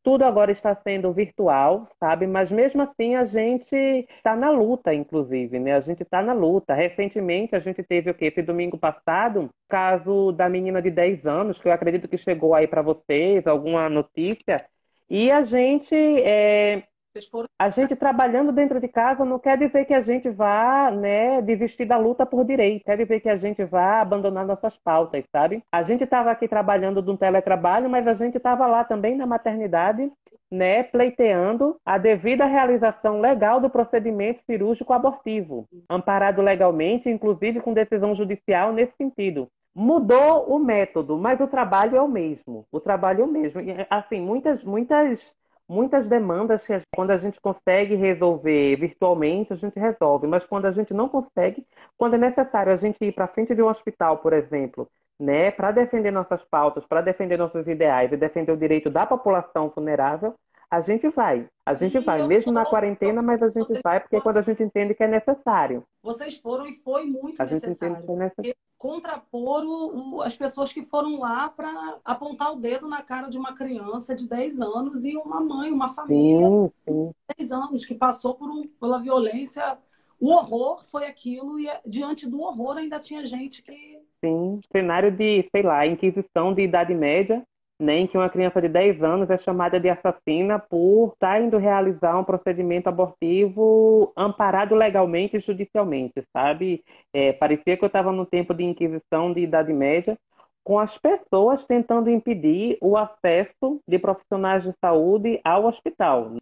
[0.02, 2.26] Tudo agora está sendo virtual, sabe?
[2.26, 5.74] Mas mesmo assim a gente está na luta, inclusive, né?
[5.74, 6.74] A gente está na luta.
[6.74, 8.26] Recentemente a gente teve o quê?
[8.26, 12.54] Esse domingo passado, o caso da menina de 10 anos, que eu acredito que chegou
[12.54, 14.64] aí para vocês, alguma notícia.
[15.10, 16.84] E a gente é,
[17.26, 17.48] foram...
[17.58, 21.84] A gente trabalhando dentro de casa não quer dizer que a gente vá né, desistir
[21.84, 25.62] da luta por direito, quer dizer que a gente vá abandonar nossas pautas, sabe?
[25.72, 29.26] A gente estava aqui trabalhando de um teletrabalho, mas a gente estava lá também na
[29.26, 30.10] maternidade,
[30.50, 38.14] né, pleiteando a devida realização legal do procedimento cirúrgico abortivo, amparado legalmente, inclusive com decisão
[38.14, 39.48] judicial nesse sentido.
[39.74, 42.64] Mudou o método, mas o trabalho é o mesmo.
[42.72, 43.60] O trabalho é o mesmo.
[43.88, 45.32] Assim, muitas, muitas
[45.68, 50.72] muitas demandas que quando a gente consegue resolver virtualmente, a gente resolve, mas quando a
[50.72, 54.32] gente não consegue, quando é necessário a gente ir para frente de um hospital, por
[54.32, 54.88] exemplo,
[55.20, 59.68] né, para defender nossas pautas, para defender nossos ideais e defender o direito da população
[59.68, 60.34] vulnerável,
[60.70, 61.48] a gente vai.
[61.64, 64.42] A gente e vai, mesmo na quarentena, mas a gente vai porque é quando a
[64.42, 65.84] gente entende que é necessário.
[66.02, 67.94] Vocês foram e foi muito a necessário.
[67.96, 68.54] Gente entende que é necessário.
[68.76, 73.52] Contrapor o, as pessoas que foram lá para apontar o dedo na cara de uma
[73.52, 77.06] criança de 10 anos e uma mãe, uma família sim, sim.
[77.08, 79.76] de 10 anos que passou por um, pela violência.
[80.20, 85.48] O horror foi aquilo e diante do horror ainda tinha gente que Sim, cenário de,
[85.52, 87.44] sei lá, inquisição de Idade Média,
[87.80, 91.40] né, em que uma criança de 10 anos é chamada de assassina por estar tá
[91.40, 96.82] indo realizar um procedimento abortivo amparado legalmente e judicialmente, sabe?
[97.12, 100.18] É, parecia que eu estava no tempo de inquisição de Idade Média,
[100.64, 106.32] com as pessoas tentando impedir o acesso de profissionais de saúde ao hospital.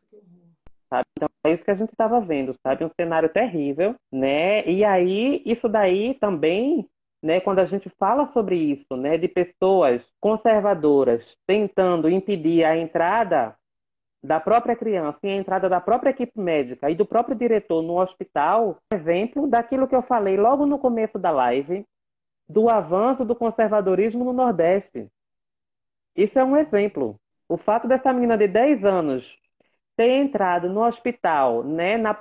[0.88, 1.04] Sabe?
[1.16, 2.84] Então, é isso que a gente estava vendo, sabe?
[2.84, 4.66] Um cenário terrível, né?
[4.66, 6.88] E aí, isso daí também
[7.22, 13.56] né, quando a gente fala sobre isso, né, de pessoas conservadoras tentando impedir a entrada
[14.22, 18.00] da própria criança e a entrada da própria equipe médica e do próprio diretor no
[18.00, 21.84] hospital, exemplo daquilo que eu falei logo no começo da live,
[22.48, 25.08] do avanço do conservadorismo no Nordeste.
[26.14, 27.18] Isso é um exemplo.
[27.48, 29.38] O fato dessa menina de 10 anos
[29.96, 32.18] ter entrado no hospital, né, na,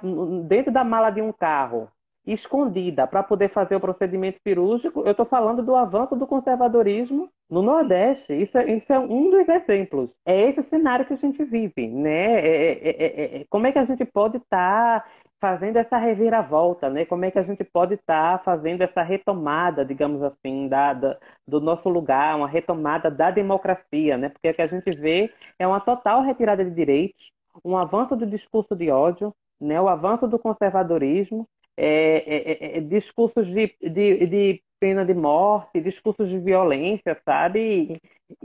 [0.48, 1.90] dentro da mala de um carro,
[2.26, 7.62] escondida para poder fazer o procedimento cirúrgico, eu estou falando do avanço do conservadorismo no
[7.62, 8.34] Nordeste.
[8.34, 10.10] Isso é, isso é, um dos exemplos.
[10.26, 12.40] É esse cenário que a gente vive, né?
[12.40, 15.10] É, é, é, como é que a gente pode estar tá
[15.40, 17.06] fazendo essa reviravolta, né?
[17.06, 21.18] Como é que a gente pode estar tá fazendo essa retomada, digamos assim, da, da,
[21.48, 24.30] do nosso lugar, uma retomada da democracia, né?
[24.30, 27.32] Porque o que a gente vê é uma total retirada de direitos,
[27.64, 29.80] um avanço do discurso de ódio, né?
[29.80, 35.82] O avanço do conservadorismo é, é, é, é, discursos de, de, de, pena de morte,
[35.82, 38.02] discursos de violência, sabe?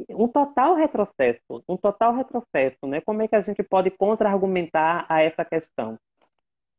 [0.09, 3.01] Um total retrocesso, um total retrocesso, né?
[3.01, 5.99] Como é que a gente pode contra-argumentar a essa questão?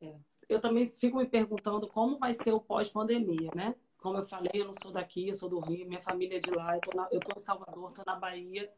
[0.01, 0.13] É,
[0.49, 3.75] eu também fico me perguntando como vai ser o pós-pandemia, né?
[3.97, 6.49] Como eu falei, eu não sou daqui, eu sou do Rio, minha família é de
[6.49, 6.75] lá,
[7.11, 8.69] eu tô em Salvador, estou na Bahia,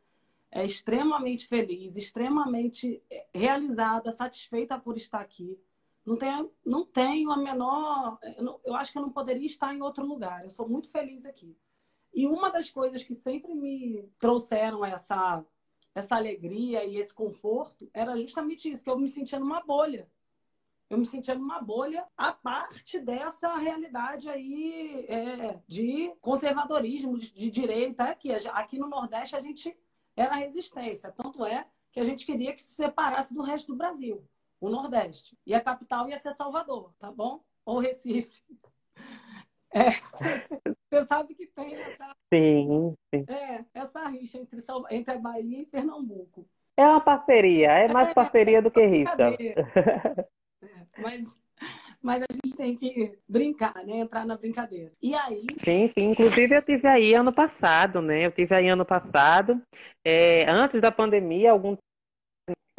[0.52, 5.58] é extremamente feliz, extremamente é, realizada, satisfeita por estar aqui
[6.06, 8.20] não tenho, não tenho a menor.
[8.38, 10.44] Eu, não, eu acho que eu não poderia estar em outro lugar.
[10.44, 11.58] Eu sou muito feliz aqui.
[12.14, 15.44] E uma das coisas que sempre me trouxeram essa,
[15.96, 20.10] essa alegria e esse conforto era justamente isso, que eu me sentia numa bolha.
[20.90, 27.50] Eu me sentia numa bolha a parte dessa realidade aí é, de conservadorismo, de, de
[27.50, 28.04] direita.
[28.04, 29.76] Aqui, aqui no Nordeste a gente
[30.16, 31.12] era resistência.
[31.12, 34.24] Tanto é que a gente queria que se separasse do resto do Brasil
[34.64, 35.38] o Nordeste.
[35.46, 37.44] E a capital ia ser Salvador, tá bom?
[37.66, 38.42] Ou Recife.
[39.76, 39.90] É,
[40.88, 43.26] você sabe que tem essa, sim, sim.
[43.28, 44.60] É, essa rixa entre,
[44.92, 46.48] entre a Bahia e Pernambuco.
[46.78, 49.16] É uma parceria, é mais é, parceria do que rixa.
[50.62, 51.40] É, mas,
[52.00, 53.98] mas a gente tem que brincar, né?
[53.98, 54.94] Entrar na brincadeira.
[55.02, 55.48] E aí.
[55.58, 56.12] Sim, sim.
[56.12, 58.28] Inclusive eu tive aí ano passado, né?
[58.28, 59.60] Eu tive aí ano passado,
[60.06, 61.76] é, antes da pandemia, algum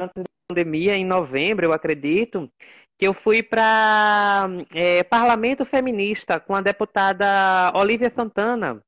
[0.01, 2.49] antes pandemia, em novembro, eu acredito,
[2.97, 8.81] que eu fui para é, Parlamento Feminista com a deputada Olivia Santana.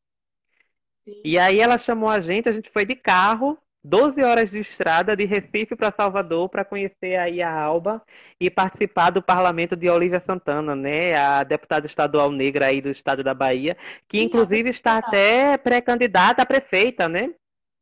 [1.04, 1.22] Sim.
[1.24, 5.15] E aí ela chamou a gente, a gente foi de carro, 12 horas de estrada
[5.15, 8.02] de Recife para Salvador para conhecer aí a Alba
[8.39, 13.24] e participar do parlamento de Olivia Santana, né, a deputada estadual negra aí do estado
[13.24, 17.34] da Bahia, que Sim, inclusive está até pré-candidata a prefeita, né?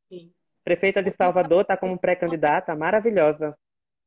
[0.08, 0.32] Sim.
[0.64, 3.56] Prefeita de Salvador está como pré-candidata, maravilhosa.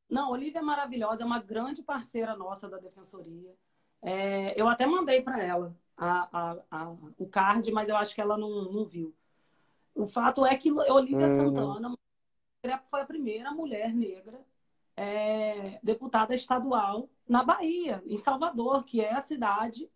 [0.09, 3.53] Não, Olivia é maravilhosa, é uma grande parceira nossa da Defensoria.
[4.01, 8.21] É, eu até mandei para ela a, a, a, o card, mas eu acho que
[8.21, 9.13] ela não, não viu.
[9.93, 11.35] O fato é que Olivia uhum.
[11.35, 11.97] Santana
[12.89, 14.39] foi a primeira mulher negra
[14.95, 19.89] é, deputada estadual na Bahia, em Salvador, que é a cidade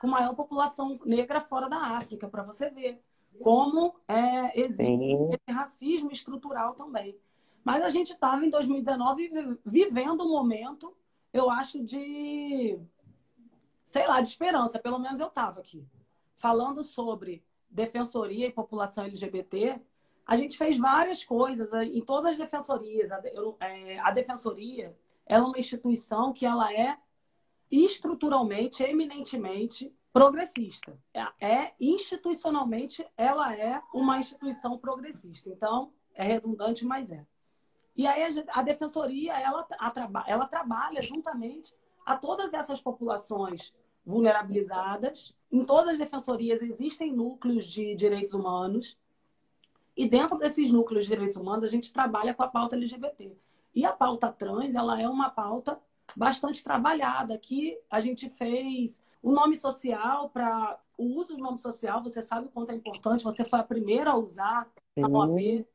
[0.00, 3.00] com maior população negra fora da África, para você ver
[3.40, 4.84] como é, existe
[5.32, 7.16] esse racismo estrutural também.
[7.64, 10.96] Mas a gente estava em 2019 vivendo um momento,
[11.32, 12.78] eu acho, de,
[13.84, 14.78] sei lá, de esperança.
[14.78, 15.86] Pelo menos eu estava aqui.
[16.36, 19.80] Falando sobre defensoria e população LGBT,
[20.26, 23.10] a gente fez várias coisas em todas as defensorias.
[23.10, 23.20] A,
[23.60, 26.98] é, a defensoria é uma instituição que ela é
[27.70, 30.98] estruturalmente, eminentemente progressista.
[31.14, 35.48] É, é, institucionalmente, ela é uma instituição progressista.
[35.50, 37.24] Então, é redundante, mas é.
[37.98, 41.74] E aí a, a defensoria ela, a, ela trabalha juntamente
[42.06, 43.74] a todas essas populações
[44.06, 45.34] vulnerabilizadas.
[45.50, 48.96] Em todas as defensorias existem núcleos de direitos humanos.
[49.96, 53.36] E dentro desses núcleos de direitos humanos, a gente trabalha com a pauta LGBT.
[53.74, 55.78] E a pauta trans, ela é uma pauta
[56.16, 62.02] bastante trabalhada, que a gente fez o nome social para o uso do nome social,
[62.02, 64.70] você sabe o quanto é importante, você foi a primeira a usar
[65.02, 65.66] a OAB.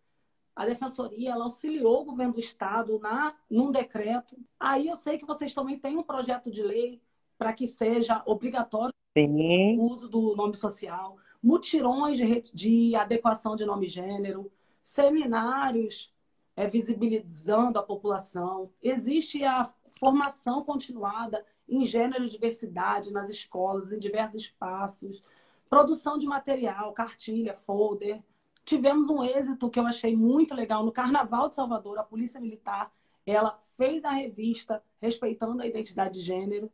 [0.55, 4.37] A defensoria ela auxiliou o governo do estado na num decreto.
[4.59, 7.01] Aí eu sei que vocês também têm um projeto de lei
[7.37, 9.77] para que seja obrigatório Sim.
[9.77, 16.13] o uso do nome social, mutirões de, de adequação de nome e gênero, seminários
[16.55, 18.71] é, visibilizando a população.
[18.81, 25.23] Existe a formação continuada em gênero e diversidade nas escolas, em diversos espaços,
[25.69, 28.21] produção de material, cartilha, folder.
[28.65, 32.91] Tivemos um êxito que eu achei muito legal no Carnaval de Salvador, a Polícia Militar,
[33.25, 36.71] ela fez a revista respeitando a identidade de gênero.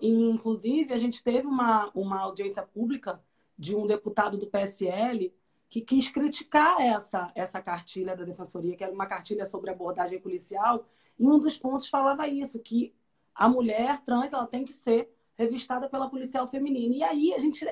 [0.00, 3.22] Inclusive, a gente teve uma, uma audiência pública
[3.58, 5.32] de um deputado do PSL
[5.68, 10.86] que quis criticar essa, essa cartilha da Defensoria, que era uma cartilha sobre abordagem policial,
[11.18, 12.94] e um dos pontos falava isso, que
[13.34, 16.94] a mulher trans ela tem que ser revistada pela policial feminina.
[16.94, 17.66] E aí a gente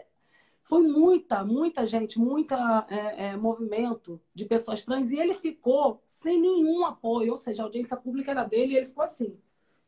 [0.71, 6.41] foi muita, muita gente, muita é, é, movimento de pessoas trans e ele ficou sem
[6.41, 9.37] nenhum apoio, ou seja, a audiência pública era dele e ele ficou assim,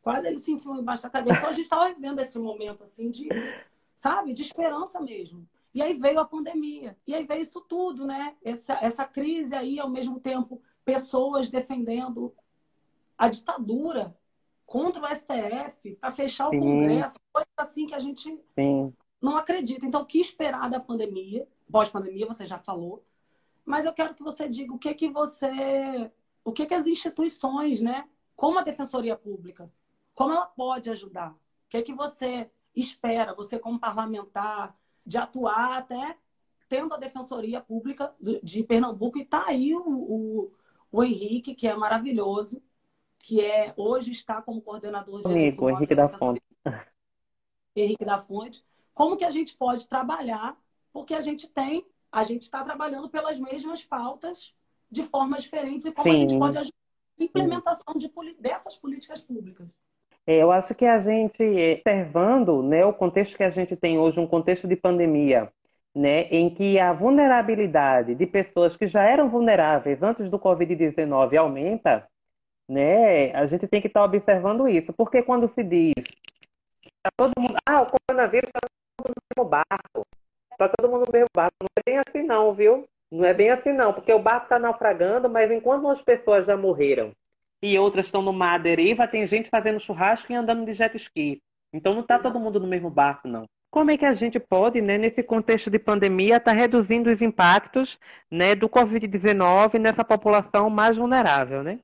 [0.03, 1.38] quase ele se enfiou embaixo da cadeira.
[1.38, 3.29] Então a gente estava vivendo esse momento assim de,
[3.97, 5.49] sabe, de esperança mesmo.
[5.73, 8.35] E aí veio a pandemia, e aí veio isso tudo, né?
[8.42, 12.35] Essa, essa crise aí, ao mesmo tempo, pessoas defendendo
[13.16, 14.16] a ditadura,
[14.66, 16.59] contra o STF, para fechar o Sim.
[16.59, 18.92] Congresso, coisa assim que a gente Sim.
[19.23, 19.87] Não acredita.
[19.87, 21.47] Então, o que esperar da pandemia?
[21.71, 23.05] Pós-pandemia, você já falou.
[23.65, 26.11] Mas eu quero que você diga o que que você,
[26.45, 29.71] o que que as instituições, né, como a Defensoria Pública,
[30.15, 31.31] como ela pode ajudar?
[31.31, 31.37] O
[31.71, 36.17] que que você espera, você como parlamentar, de atuar até
[36.69, 40.53] tendo a Defensoria Pública de Pernambuco e tá aí o, o,
[40.91, 42.63] o Henrique, que é maravilhoso,
[43.19, 46.43] que é hoje está como coordenador de Comigo, Henrique da Fonte.
[47.77, 48.65] Henrique da Fonte.
[48.94, 50.57] Como que a gente pode trabalhar?
[50.92, 54.55] Porque a gente tem, a gente está trabalhando pelas mesmas pautas
[54.90, 56.16] de formas diferentes e como Sim.
[56.16, 56.76] a gente pode ajudar
[57.18, 59.66] na implementação de, dessas políticas públicas.
[60.26, 64.20] É, eu acho que a gente, observando né, o contexto que a gente tem hoje,
[64.20, 65.52] um contexto de pandemia,
[65.94, 72.07] né, em que a vulnerabilidade de pessoas que já eram vulneráveis antes do Covid-19 aumenta,
[72.68, 73.33] né?
[73.33, 75.92] A gente tem que estar tá observando isso, porque quando se diz
[77.02, 78.61] tá todo mundo, ah, o coronavírus está
[79.09, 80.07] no mesmo barco,
[80.53, 82.87] está todo mundo no mesmo barco, não é bem assim não, viu?
[83.11, 86.57] Não é bem assim não, porque o barco está naufragando, mas enquanto umas pessoas já
[86.57, 87.12] morreram
[87.62, 91.41] e outras estão à deriva, tem gente fazendo churrasco e andando de jet ski.
[91.73, 93.47] Então não está todo mundo no mesmo barco, não.
[93.71, 97.23] Como é que a gente pode, né, nesse contexto de pandemia, estar tá reduzindo os
[97.23, 97.99] impactos
[98.31, 101.79] né, do Covid-19 nessa população mais vulnerável, né?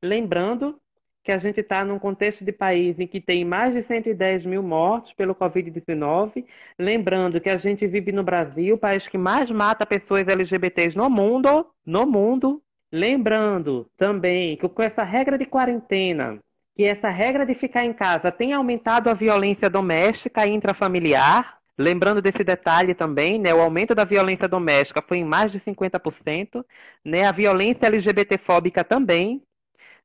[0.00, 0.78] Lembrando
[1.22, 4.62] que a gente está num contexto de país em que tem mais de 110 mil
[4.62, 6.44] mortos pelo Covid-19.
[6.78, 11.08] Lembrando que a gente vive no Brasil, o país que mais mata pessoas LGBTs no
[11.08, 12.62] mundo, no mundo.
[12.90, 16.38] Lembrando também que com essa regra de quarentena,
[16.76, 21.58] que essa regra de ficar em casa tem aumentado a violência doméstica e intrafamiliar.
[21.78, 26.64] Lembrando desse detalhe também, né, o aumento da violência doméstica foi em mais de 50%,
[27.04, 29.42] né, a violência LGBTfóbica também,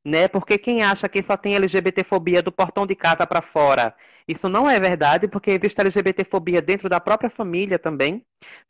[0.08, 0.28] né?
[0.30, 3.94] Porque quem acha que só tem LGBTfobia do portão de casa para fora,
[4.26, 8.26] isso não é verdade, porque existe LGBTfobia dentro da própria família também,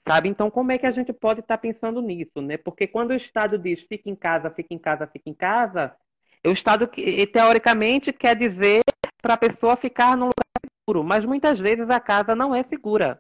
[0.08, 0.30] sabe?
[0.30, 2.58] Então, como é que a gente pode estar tá pensando nisso, né?
[2.58, 5.96] Porque quando o Estado diz fica em casa, fica em casa, fica em casa,
[6.44, 6.90] o Estado,
[7.32, 8.82] teoricamente, quer dizer
[9.22, 10.46] para a pessoa ficar num lugar
[10.88, 13.20] seguro, mas muitas vezes a casa não é segura.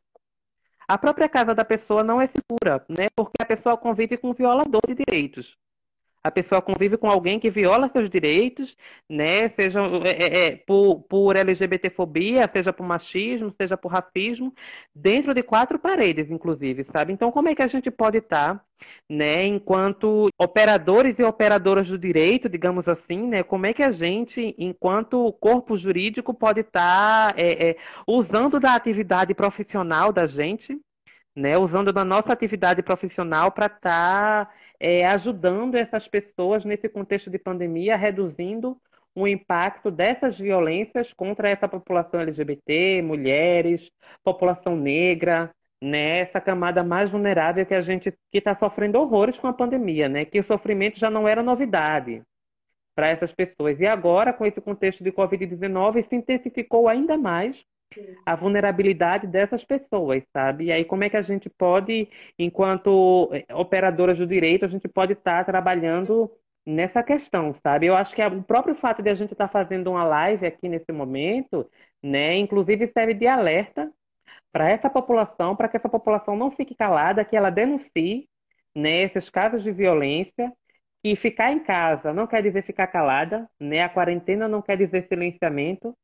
[0.87, 3.09] A própria casa da pessoa não é segura, né?
[3.15, 5.55] Porque a pessoa convive com um violador de direitos
[6.27, 8.75] a pessoa convive com alguém que viola seus direitos,
[9.09, 9.47] né?
[9.49, 14.53] Seja é, é, é por, por LGBTfobia, seja por machismo, seja por racismo,
[14.93, 17.13] dentro de quatro paredes, inclusive, sabe?
[17.13, 18.61] Então, como é que a gente pode estar,
[19.09, 23.41] né, enquanto operadores e operadoras do direito, digamos assim, né?
[23.41, 29.33] Como é que a gente, enquanto corpo jurídico, pode estar é, é, usando da atividade
[29.33, 30.77] profissional da gente,
[31.37, 31.55] né?
[31.55, 37.37] Usando da nossa atividade profissional para estar tá é, ajudando essas pessoas nesse contexto de
[37.37, 38.75] pandemia, reduzindo
[39.13, 43.91] o impacto dessas violências contra essa população LGBT, mulheres,
[44.23, 49.47] população negra, né, essa camada mais vulnerável que a gente que está sofrendo horrores com
[49.47, 52.23] a pandemia, né, que o sofrimento já não era novidade
[52.95, 53.79] para essas pessoas.
[53.79, 57.63] E agora, com esse contexto de Covid-19, se intensificou ainda mais,
[58.25, 60.65] a vulnerabilidade dessas pessoas, sabe?
[60.65, 64.87] E aí como é que a gente pode, enquanto eh, operadoras do direito, a gente
[64.87, 66.31] pode estar tá trabalhando
[66.65, 67.87] nessa questão, sabe?
[67.87, 70.67] Eu acho que o próprio fato de a gente estar tá fazendo uma live aqui
[70.69, 71.69] nesse momento,
[72.03, 73.91] né, inclusive serve de alerta
[74.51, 78.29] para essa população, para que essa população não fique calada, que ela denuncie,
[78.75, 80.51] né, esses casos de violência,
[81.03, 83.83] que ficar em casa não quer dizer ficar calada, né?
[83.83, 85.95] A quarentena não quer dizer silenciamento,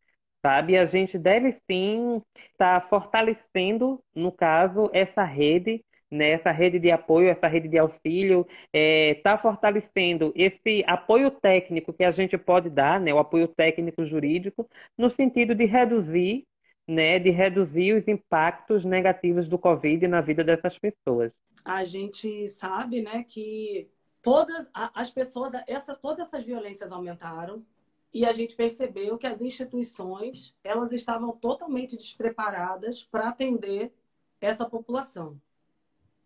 [0.46, 0.78] sabe?
[0.78, 2.22] A gente deve sim
[2.52, 6.32] estar tá fortalecendo, no caso, essa rede, né?
[6.32, 11.94] Essa rede de apoio, essa rede de auxílio, está é, tá fortalecendo esse apoio técnico
[11.94, 13.14] que a gente pode dar, né?
[13.14, 16.46] O apoio técnico jurídico, no sentido de reduzir
[16.88, 21.32] né, de reduzir os impactos negativos do Covid na vida dessas pessoas.
[21.64, 23.90] A gente sabe, né, que
[24.22, 27.66] todas as pessoas, essa, todas essas violências aumentaram
[28.14, 33.92] e a gente percebeu que as instituições elas estavam totalmente despreparadas para atender
[34.40, 35.42] essa população,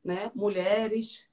[0.04, 0.30] né?
[0.36, 1.26] Mulheres,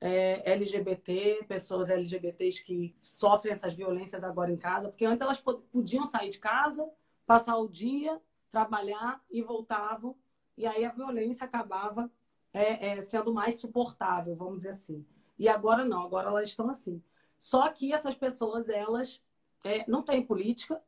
[0.00, 6.04] é, LGBT, pessoas LGBTs que sofrem essas violências agora em casa, porque antes elas podiam
[6.04, 6.88] sair de casa,
[7.26, 8.20] passar o dia,
[8.50, 10.14] trabalhar e voltavam,
[10.56, 12.10] e aí a violência acabava
[12.52, 15.06] é, é, sendo mais suportável, vamos dizer assim.
[15.38, 17.02] E agora não, agora elas estão assim.
[17.38, 19.22] Só que essas pessoas, elas
[19.64, 20.80] é, não têm política.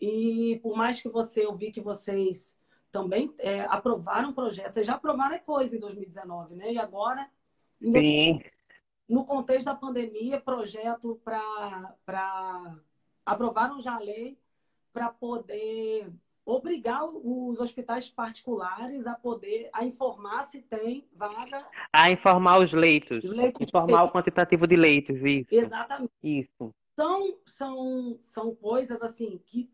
[0.00, 2.56] E por mais que você, eu vi que vocês
[2.90, 6.72] também é, aprovaram projetos, vocês já aprovaram coisa em 2019, né?
[6.72, 7.28] E agora,
[7.80, 8.40] Sim.
[9.08, 12.76] no contexto da pandemia, projeto para.
[13.24, 14.38] Aprovaram já a lei
[14.92, 16.10] para poder
[16.44, 21.64] obrigar os hospitais particulares a poder a informar se tem vaga.
[21.92, 23.22] A informar os leitos.
[23.22, 25.46] Os leitos informar o quantitativo de leitos, isso.
[25.50, 26.12] Exatamente.
[26.22, 26.74] Isso.
[26.94, 29.70] São, são, são coisas assim que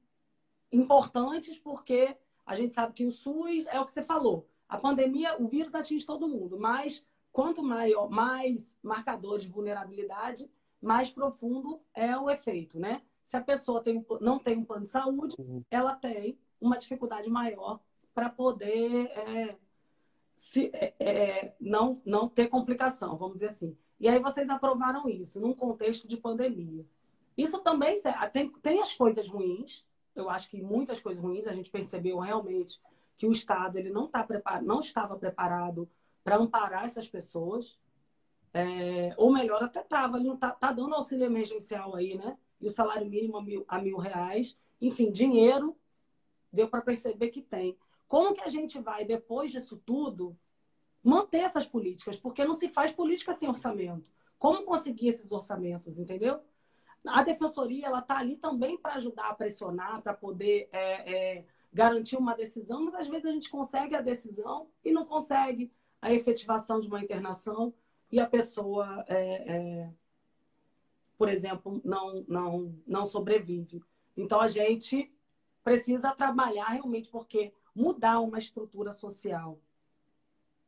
[0.71, 4.49] importantes porque a gente sabe que o SUS é o que você falou.
[4.69, 10.51] A pandemia, o vírus atinge todo mundo, mas quanto maior, mais marcadores de vulnerabilidade,
[10.81, 13.03] mais profundo é o efeito, né?
[13.25, 15.63] Se a pessoa tem, não tem um plano de saúde, uhum.
[15.71, 17.81] ela tem uma dificuldade maior
[18.15, 19.59] para poder é,
[20.37, 23.77] se, é, é, não, não ter complicação, vamos dizer assim.
[23.99, 26.87] E aí vocês aprovaram isso num contexto de pandemia.
[27.37, 27.95] Isso também
[28.33, 29.85] tem, tem as coisas ruins,
[30.15, 32.81] eu acho que muitas coisas ruins, a gente percebeu realmente
[33.17, 35.89] que o Estado ele não, tá preparado, não estava preparado
[36.25, 37.79] para amparar essas pessoas.
[38.53, 42.39] É, ou melhor, até estava, ele não está tá dando auxílio emergencial aí, né?
[42.61, 44.59] E o salário mínimo a mil, a mil reais.
[44.81, 45.77] Enfim, dinheiro
[46.51, 47.77] deu para perceber que tem.
[48.09, 50.37] Como que a gente vai, depois disso tudo,
[51.03, 52.19] manter essas políticas?
[52.19, 54.11] Porque não se faz política sem orçamento.
[54.39, 56.41] Como conseguir esses orçamentos, entendeu?
[57.09, 62.17] A defensoria ela está ali também para ajudar a pressionar, para poder é, é, garantir
[62.17, 66.81] uma decisão, mas às vezes a gente consegue a decisão e não consegue a efetivação
[66.81, 67.73] de uma internação
[68.11, 69.91] e a pessoa, é, é
[71.19, 73.83] por exemplo, não, não, não sobrevive.
[74.17, 75.13] Então a gente
[75.65, 79.59] precisa trabalhar realmente, porque mudar uma estrutura social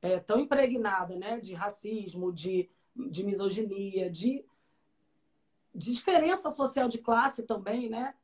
[0.02, 4.44] é, tão impregnada né, de racismo, de, de misoginia, de, de
[5.78, 8.14] diferença social de classe também, né?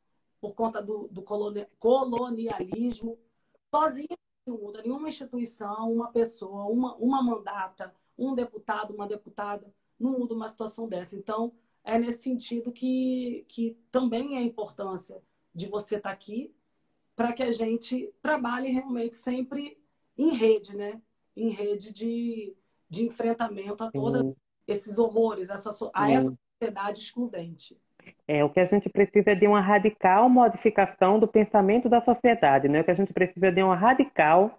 [0.40, 1.22] Por conta do, do
[1.78, 3.18] colonialismo.
[3.70, 10.18] Sozinha não muda nenhuma instituição, uma pessoa, uma, uma mandata, um deputado, uma deputada, não
[10.18, 11.16] muda uma situação dessa.
[11.16, 11.52] Então,
[11.82, 15.22] é nesse sentido que, que também é a importância
[15.54, 16.54] de você estar tá aqui
[17.16, 19.78] para que a gente trabalhe realmente sempre
[20.18, 21.00] em rede, né?
[21.36, 22.56] Em rede de,
[22.90, 24.34] de enfrentamento a todos
[24.66, 27.76] esses horrores, essa, a essa sociedade excludente.
[28.26, 32.68] É, o que a gente precisa é de uma radical modificação do pensamento da sociedade,
[32.68, 32.80] né?
[32.80, 34.58] O que a gente precisa é de uma radical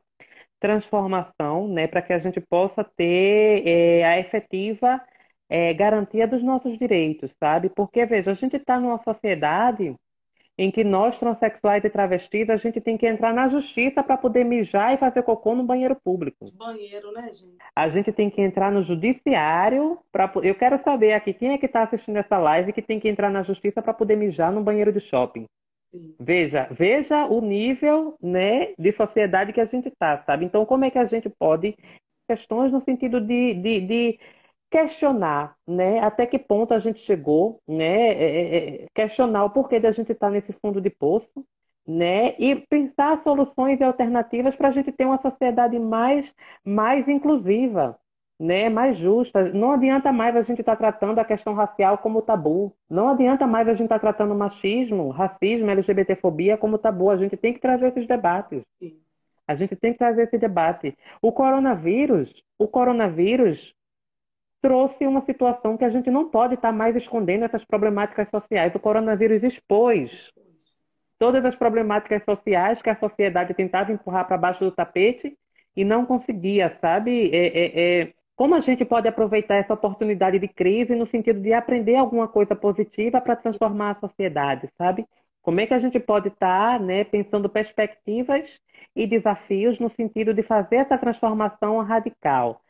[0.59, 1.87] transformação, né?
[1.87, 5.01] Para que a gente possa ter é, a efetiva
[5.49, 7.69] é, garantia dos nossos direitos, sabe?
[7.69, 9.95] Porque, veja, a gente está numa sociedade
[10.57, 14.45] em que nós, transexuais e travestis, a gente tem que entrar na justiça para poder
[14.45, 16.49] mijar e fazer cocô no banheiro público.
[16.53, 17.57] Banheiro, né, gente?
[17.75, 20.31] A gente tem que entrar no judiciário para.
[20.43, 23.29] Eu quero saber aqui quem é que está assistindo essa live que tem que entrar
[23.29, 25.45] na justiça para poder mijar no banheiro de shopping.
[25.91, 26.15] Sim.
[26.19, 30.45] Veja, veja o nível, né, de sociedade que a gente está, sabe?
[30.45, 31.75] Então, como é que a gente pode
[32.27, 34.19] questões no sentido de, de, de
[34.69, 39.79] questionar, né, até que ponto a gente chegou, né, é, é, é questionar o porquê
[39.79, 41.45] da gente estar tá nesse fundo de poço,
[41.87, 47.97] né, e pensar soluções e alternativas para a gente ter uma sociedade mais, mais inclusiva,
[48.39, 49.51] né, mais justa.
[49.53, 52.75] Não adianta mais a gente estar tá tratando a questão racial como tabu.
[52.89, 57.09] Não adianta mais a gente estar tá tratando machismo, racismo, LGBTfobia como tabu.
[57.09, 58.63] A gente tem que trazer esses debates.
[59.47, 60.97] A gente tem que trazer esse debate.
[61.21, 63.73] O coronavírus, o coronavírus
[64.65, 68.73] trouxe uma situação que a gente não pode estar tá mais escondendo essas problemáticas sociais.
[68.73, 70.33] O coronavírus expôs
[71.19, 75.37] todas as problemáticas sociais que a sociedade tentava empurrar para baixo do tapete
[75.75, 77.29] e não conseguia, sabe?
[77.31, 81.53] É, é, é, como a gente pode aproveitar essa oportunidade de crise no sentido de
[81.53, 85.05] aprender alguma coisa positiva para transformar a sociedade, sabe?
[85.43, 88.59] Como é que a gente pode estar tá, né, pensando perspectivas
[88.95, 92.64] e desafios no sentido de fazer essa transformação radical?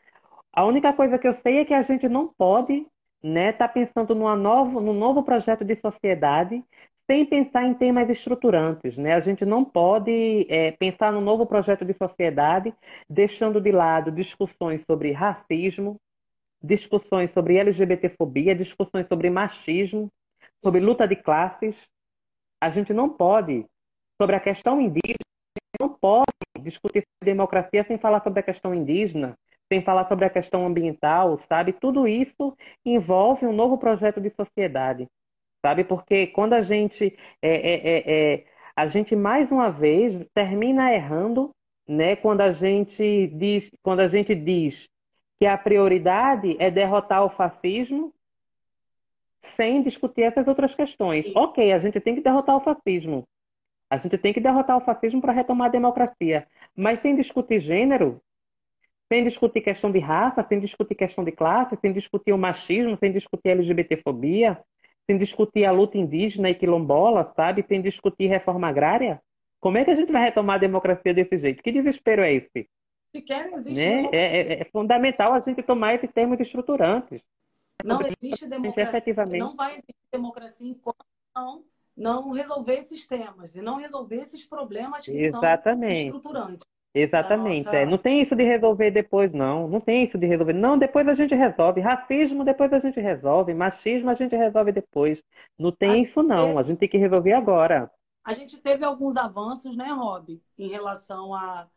[0.56, 2.86] A única coisa que eu sei é que a gente não pode
[3.22, 6.64] né, tá pensando numa novo, num novo projeto de sociedade
[7.08, 8.96] sem pensar em temas estruturantes.
[8.96, 9.12] Né?
[9.12, 12.74] A gente não pode é, pensar num novo projeto de sociedade
[13.08, 16.00] deixando de lado discussões sobre racismo,
[16.62, 20.10] discussões sobre LGBTfobia, discussões sobre machismo,
[20.64, 21.86] sobre luta de classes.
[22.62, 23.66] A gente não pode,
[24.20, 25.18] sobre a questão indígena,
[25.78, 26.26] não pode
[26.60, 29.36] discutir democracia sem falar sobre a questão indígena,
[29.70, 31.72] sem falar sobre a questão ambiental, sabe?
[31.72, 35.08] Tudo isso envolve um novo projeto de sociedade
[35.66, 35.82] sabe?
[35.82, 38.44] Porque quando a gente é, é, é, é,
[38.76, 41.50] a gente mais uma vez termina errando,
[41.88, 42.14] né?
[42.14, 44.88] Quando a gente diz, quando a gente diz
[45.40, 48.14] que a prioridade é derrotar o fascismo
[49.42, 51.26] sem discutir essas outras questões.
[51.34, 53.24] Ok, a gente tem que derrotar o fascismo.
[53.90, 56.46] A gente tem que derrotar o fascismo para retomar a democracia.
[56.76, 58.20] Mas sem discutir gênero,
[59.12, 63.12] sem discutir questão de raça, sem discutir questão de classe, sem discutir o machismo, sem
[63.12, 64.60] discutir a LGBTfobia,
[65.08, 67.64] sem discutir a luta indígena e quilombola, sabe?
[67.68, 69.22] Sem discutir reforma agrária.
[69.60, 71.62] Como é que a gente vai retomar a democracia desse jeito?
[71.62, 72.68] Que desespero é esse?
[73.12, 73.74] Sequer existe.
[73.74, 74.08] Né?
[74.12, 77.22] É, é, é, fundamental a gente tomar esses termos estruturantes.
[77.84, 78.82] Não existe democracia.
[78.82, 79.38] Efetivamente...
[79.38, 81.04] Não vai existir democracia enquanto
[81.34, 81.64] não,
[81.96, 86.10] não resolver esses temas e não resolver esses problemas que Exatamente.
[86.10, 86.66] são estruturantes.
[86.98, 87.68] Exatamente.
[87.76, 87.84] É.
[87.84, 89.68] Não tem isso de resolver depois, não.
[89.68, 90.54] Não tem isso de resolver.
[90.54, 91.82] Não, depois a gente resolve.
[91.82, 93.52] Racismo, depois a gente resolve.
[93.52, 95.22] Machismo, a gente resolve depois.
[95.58, 96.46] Não tem a isso, não.
[96.46, 96.58] Teve...
[96.58, 97.90] A gente tem que resolver agora.
[98.24, 101.68] A gente teve alguns avanços, né, Rob, em relação a.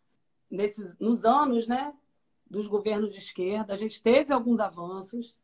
[0.49, 1.93] Nesses, nos anos, né,
[2.49, 5.35] dos governos de esquerda, a gente teve alguns avanços.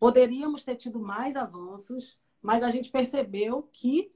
[0.00, 4.10] Poderíamos ter tido mais avanços, mas a gente percebeu que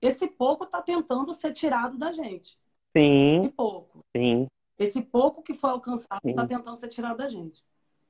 [0.00, 2.58] esse pouco está tentando ser tirado da gente.
[2.96, 3.40] Sim.
[3.40, 4.04] Esse pouco.
[4.16, 4.46] Sim.
[4.78, 7.62] Esse pouco que foi alcançado está tentando ser tirado da gente.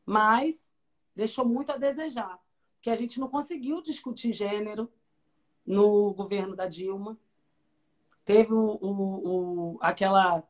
[0.04, 0.64] Mas
[1.14, 2.38] deixou muito a desejar.
[2.76, 4.88] Porque a gente não conseguiu discutir gênero
[5.66, 7.18] no governo da Dilma.
[8.24, 10.42] Teve o, o, o aquela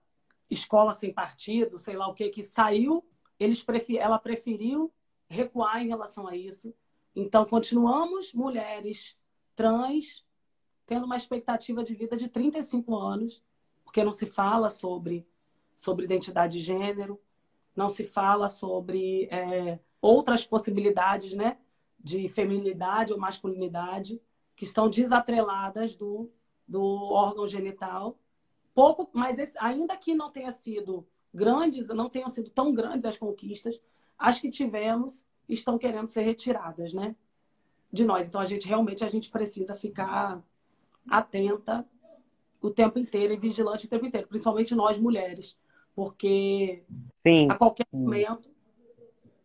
[0.51, 3.05] escola sem partido, sei lá o que, que saiu.
[3.39, 3.97] Eles prefer...
[3.97, 4.93] Ela preferiu
[5.29, 6.75] recuar em relação a isso.
[7.15, 9.17] Então, continuamos mulheres
[9.55, 10.25] trans
[10.85, 13.43] tendo uma expectativa de vida de 35 anos
[13.87, 15.27] porque não se fala sobre,
[15.77, 17.19] sobre identidade de gênero,
[17.75, 21.57] não se fala sobre é, outras possibilidades né,
[21.99, 24.21] de feminilidade ou masculinidade
[24.57, 26.29] que estão desatreladas do,
[26.67, 28.19] do órgão genital.
[28.75, 33.17] Pouco, mas esse, ainda que não tenha sido grandes, não tenham sido tão grandes as
[33.17, 33.81] conquistas,
[34.19, 37.15] as que tivemos estão querendo ser retiradas, né?
[37.93, 38.27] De nós.
[38.27, 40.43] Então a gente realmente a gente precisa ficar
[41.09, 41.87] atenta
[42.67, 45.57] o tempo inteiro e vigilante o tempo inteiro, principalmente nós mulheres,
[45.95, 46.83] porque
[47.25, 47.49] Sim.
[47.49, 48.51] a qualquer momento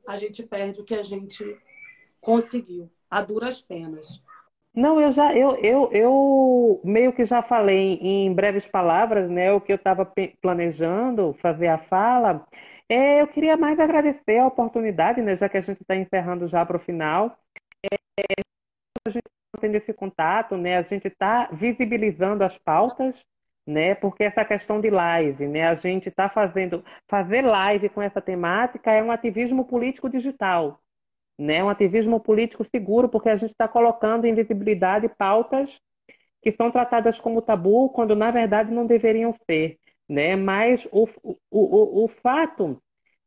[0.08, 1.58] a gente perde o que a gente
[2.20, 4.22] conseguiu, a duras penas.
[4.74, 9.62] Não, eu já, eu, eu, eu meio que já falei em breves palavras, né, o
[9.62, 10.12] que eu estava
[10.42, 12.48] planejando fazer a fala.
[12.90, 16.66] É, eu queria mais agradecer a oportunidade, né, já que a gente está encerrando já
[16.66, 17.38] para o final.
[17.86, 18.42] É,
[19.06, 20.78] a gente tendo esse contato, né?
[20.78, 23.26] A gente está visibilizando as pautas,
[23.66, 23.96] né?
[23.96, 25.68] Porque essa questão de live, né?
[25.68, 30.80] A gente está fazendo fazer live com essa temática é um ativismo político digital,
[31.38, 31.64] né?
[31.64, 35.80] Um ativismo político seguro, porque a gente está colocando em visibilidade pautas
[36.42, 39.78] que são tratadas como tabu, quando na verdade não deveriam ser,
[40.10, 40.36] né?
[40.36, 42.82] Mas o, o, o, o fato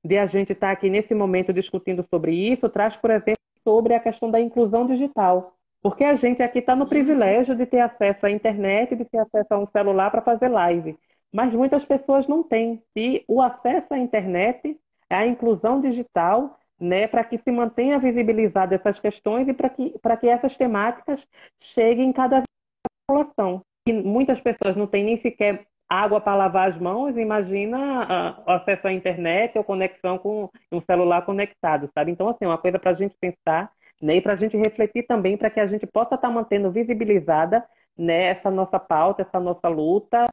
[0.04, 3.94] de a gente estar tá aqui nesse momento discutindo sobre isso traz, por exemplo, sobre
[3.94, 5.56] a questão da inclusão digital.
[5.84, 9.48] Porque a gente aqui está no privilégio de ter acesso à internet, de ter acesso
[9.50, 10.98] a um celular para fazer live.
[11.30, 12.82] Mas muitas pessoas não têm.
[12.96, 14.80] E o acesso à internet,
[15.10, 20.26] à inclusão digital, né, para que se mantenha visibilizada essas questões e para que, que
[20.26, 21.28] essas temáticas
[21.60, 22.46] cheguem cada vez
[22.86, 23.60] à população.
[23.86, 28.88] E muitas pessoas não têm nem sequer água para lavar as mãos, imagina uh, acesso
[28.88, 32.10] à internet ou conexão com um celular conectado, sabe?
[32.10, 33.70] Então, assim, uma coisa para a gente pensar
[34.04, 36.70] né, e para a gente refletir também para que a gente possa estar tá mantendo
[36.70, 37.64] visibilizada
[37.96, 40.26] né, essa nossa pauta, essa nossa luta,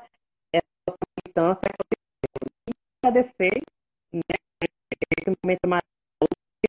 [0.52, 1.62] essa nossa militância.
[2.68, 3.62] E agradecer
[4.12, 4.22] né,
[5.18, 5.82] esse momento mais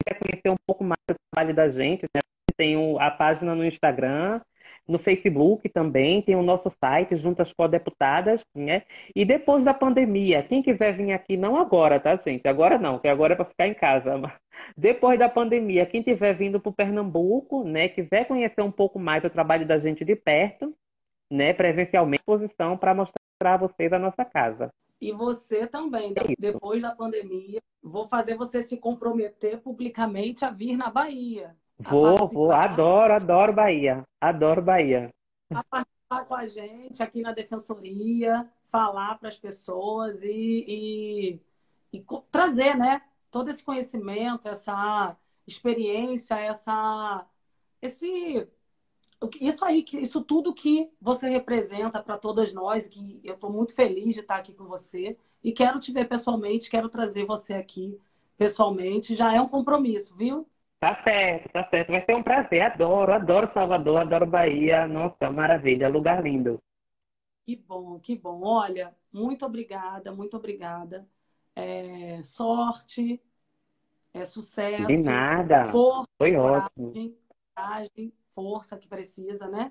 [0.07, 2.21] quer conhecer um pouco mais do trabalho da gente, né?
[2.57, 4.41] Tem a página no Instagram,
[4.87, 8.83] no Facebook também, tem o nosso site, Juntas Co-Deputadas, né?
[9.15, 12.47] E depois da pandemia, quem quiser vir aqui, não agora, tá, gente?
[12.47, 14.13] Agora não, que agora é para ficar em casa.
[14.77, 19.25] Depois da pandemia, quem estiver vindo para o Pernambuco, né, quiser conhecer um pouco mais
[19.25, 20.75] o trabalho da gente de perto,
[21.31, 24.71] né, presencialmente, exposição para mostrar a vocês a nossa casa.
[25.01, 30.77] E você também, é depois da pandemia, vou fazer você se comprometer publicamente a vir
[30.77, 31.57] na Bahia.
[31.89, 34.05] Vou, vou, adoro, adoro Bahia.
[34.21, 35.11] Adoro Bahia.
[35.53, 41.41] A participar com a gente aqui na Defensoria, falar para as pessoas e,
[41.93, 43.03] e, e trazer, né?
[43.31, 45.17] Todo esse conhecimento, essa
[45.47, 47.27] experiência, essa,
[47.81, 48.47] esse
[49.41, 54.15] isso aí, isso tudo que você representa para todas nós, que eu estou muito feliz
[54.15, 57.99] de estar aqui com você e quero te ver pessoalmente, quero trazer você aqui
[58.37, 60.47] pessoalmente, já é um compromisso, viu?
[60.83, 61.93] Tá certo, tá certo.
[61.93, 62.61] Vai ser um prazer.
[62.61, 64.85] Adoro, adoro Salvador, adoro Bahia.
[64.89, 66.61] Nossa, maravilha, lugar lindo.
[67.47, 68.43] Que bom, que bom.
[68.43, 71.07] Olha, muito obrigada, muito obrigada.
[71.55, 73.23] É, sorte,
[74.13, 74.89] é, sucesso.
[74.89, 75.71] De nada.
[75.71, 76.93] Força, Foi ótimo.
[77.55, 79.71] Coragem, força que precisa, né?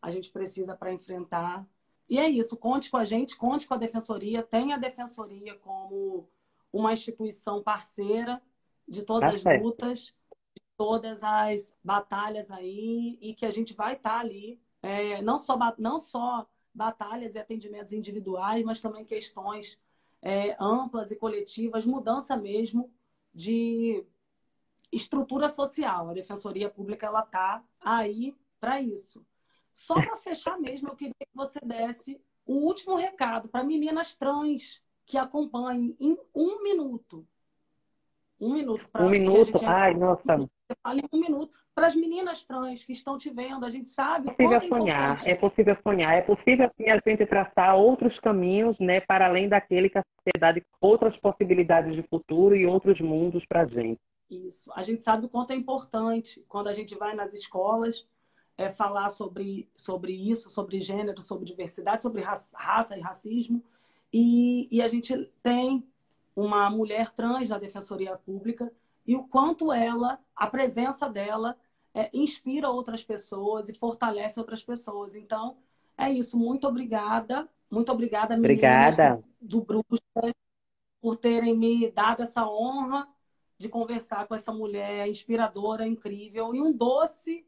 [0.00, 1.66] A gente precisa para enfrentar.
[2.08, 6.28] E é isso, conte com a gente, conte com a Defensoria, tenha a Defensoria como
[6.72, 8.40] uma instituição parceira
[8.86, 9.64] de todas tá as certo.
[9.64, 10.14] lutas,
[10.84, 15.56] todas as batalhas aí, e que a gente vai estar tá ali, é, não, só,
[15.78, 19.78] não só batalhas e atendimentos individuais, mas também questões
[20.20, 22.92] é, amplas e coletivas, mudança mesmo
[23.32, 24.04] de
[24.92, 26.10] estrutura social.
[26.10, 29.24] A Defensoria Pública ela tá aí para isso.
[29.72, 34.82] Só para fechar mesmo, eu queria que você desse o último recado para meninas trans
[35.06, 37.26] que acompanhem em um minuto.
[38.38, 38.86] Um minuto.
[39.00, 39.58] Um minuto?
[39.64, 40.46] Ai, nossa.
[40.82, 41.52] Fala em um minuto.
[41.74, 44.30] Para as meninas trans que estão te vendo, a gente sabe.
[44.30, 48.78] É possível é sonhar, é possível sonhar, é possível assim, a gente traçar outros caminhos,
[48.78, 53.62] né, para além daquele que a sociedade, outras possibilidades de futuro e outros mundos para
[53.62, 54.00] a gente.
[54.30, 54.72] Isso.
[54.74, 58.06] A gente sabe o quanto é importante quando a gente vai nas escolas
[58.56, 63.62] é, falar sobre, sobre isso, sobre gênero, sobre diversidade, sobre raça, e racismo.
[64.12, 65.84] E, e a gente tem
[66.34, 68.72] uma mulher trans na Defensoria Pública
[69.06, 71.56] e o quanto ela, a presença dela,
[71.92, 75.14] é, inspira outras pessoas e fortalece outras pessoas.
[75.14, 75.58] Então,
[75.96, 76.36] é isso.
[76.36, 77.48] Muito obrigada.
[77.70, 79.24] Muito obrigada, meninas obrigada.
[79.40, 80.34] do, do Bruxa,
[81.00, 83.08] por terem me dado essa honra
[83.58, 87.46] de conversar com essa mulher inspiradora, incrível e um doce,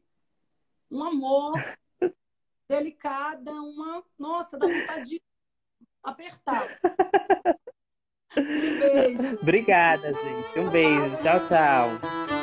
[0.91, 1.53] um amor,
[2.67, 4.03] delicada, uma.
[4.17, 5.21] Nossa, dá vontade de
[6.03, 6.67] apertar.
[8.37, 9.39] Um beijo.
[9.41, 10.59] Obrigada, gente.
[10.59, 11.17] Um beijo.
[11.23, 12.36] Tchau, tchau.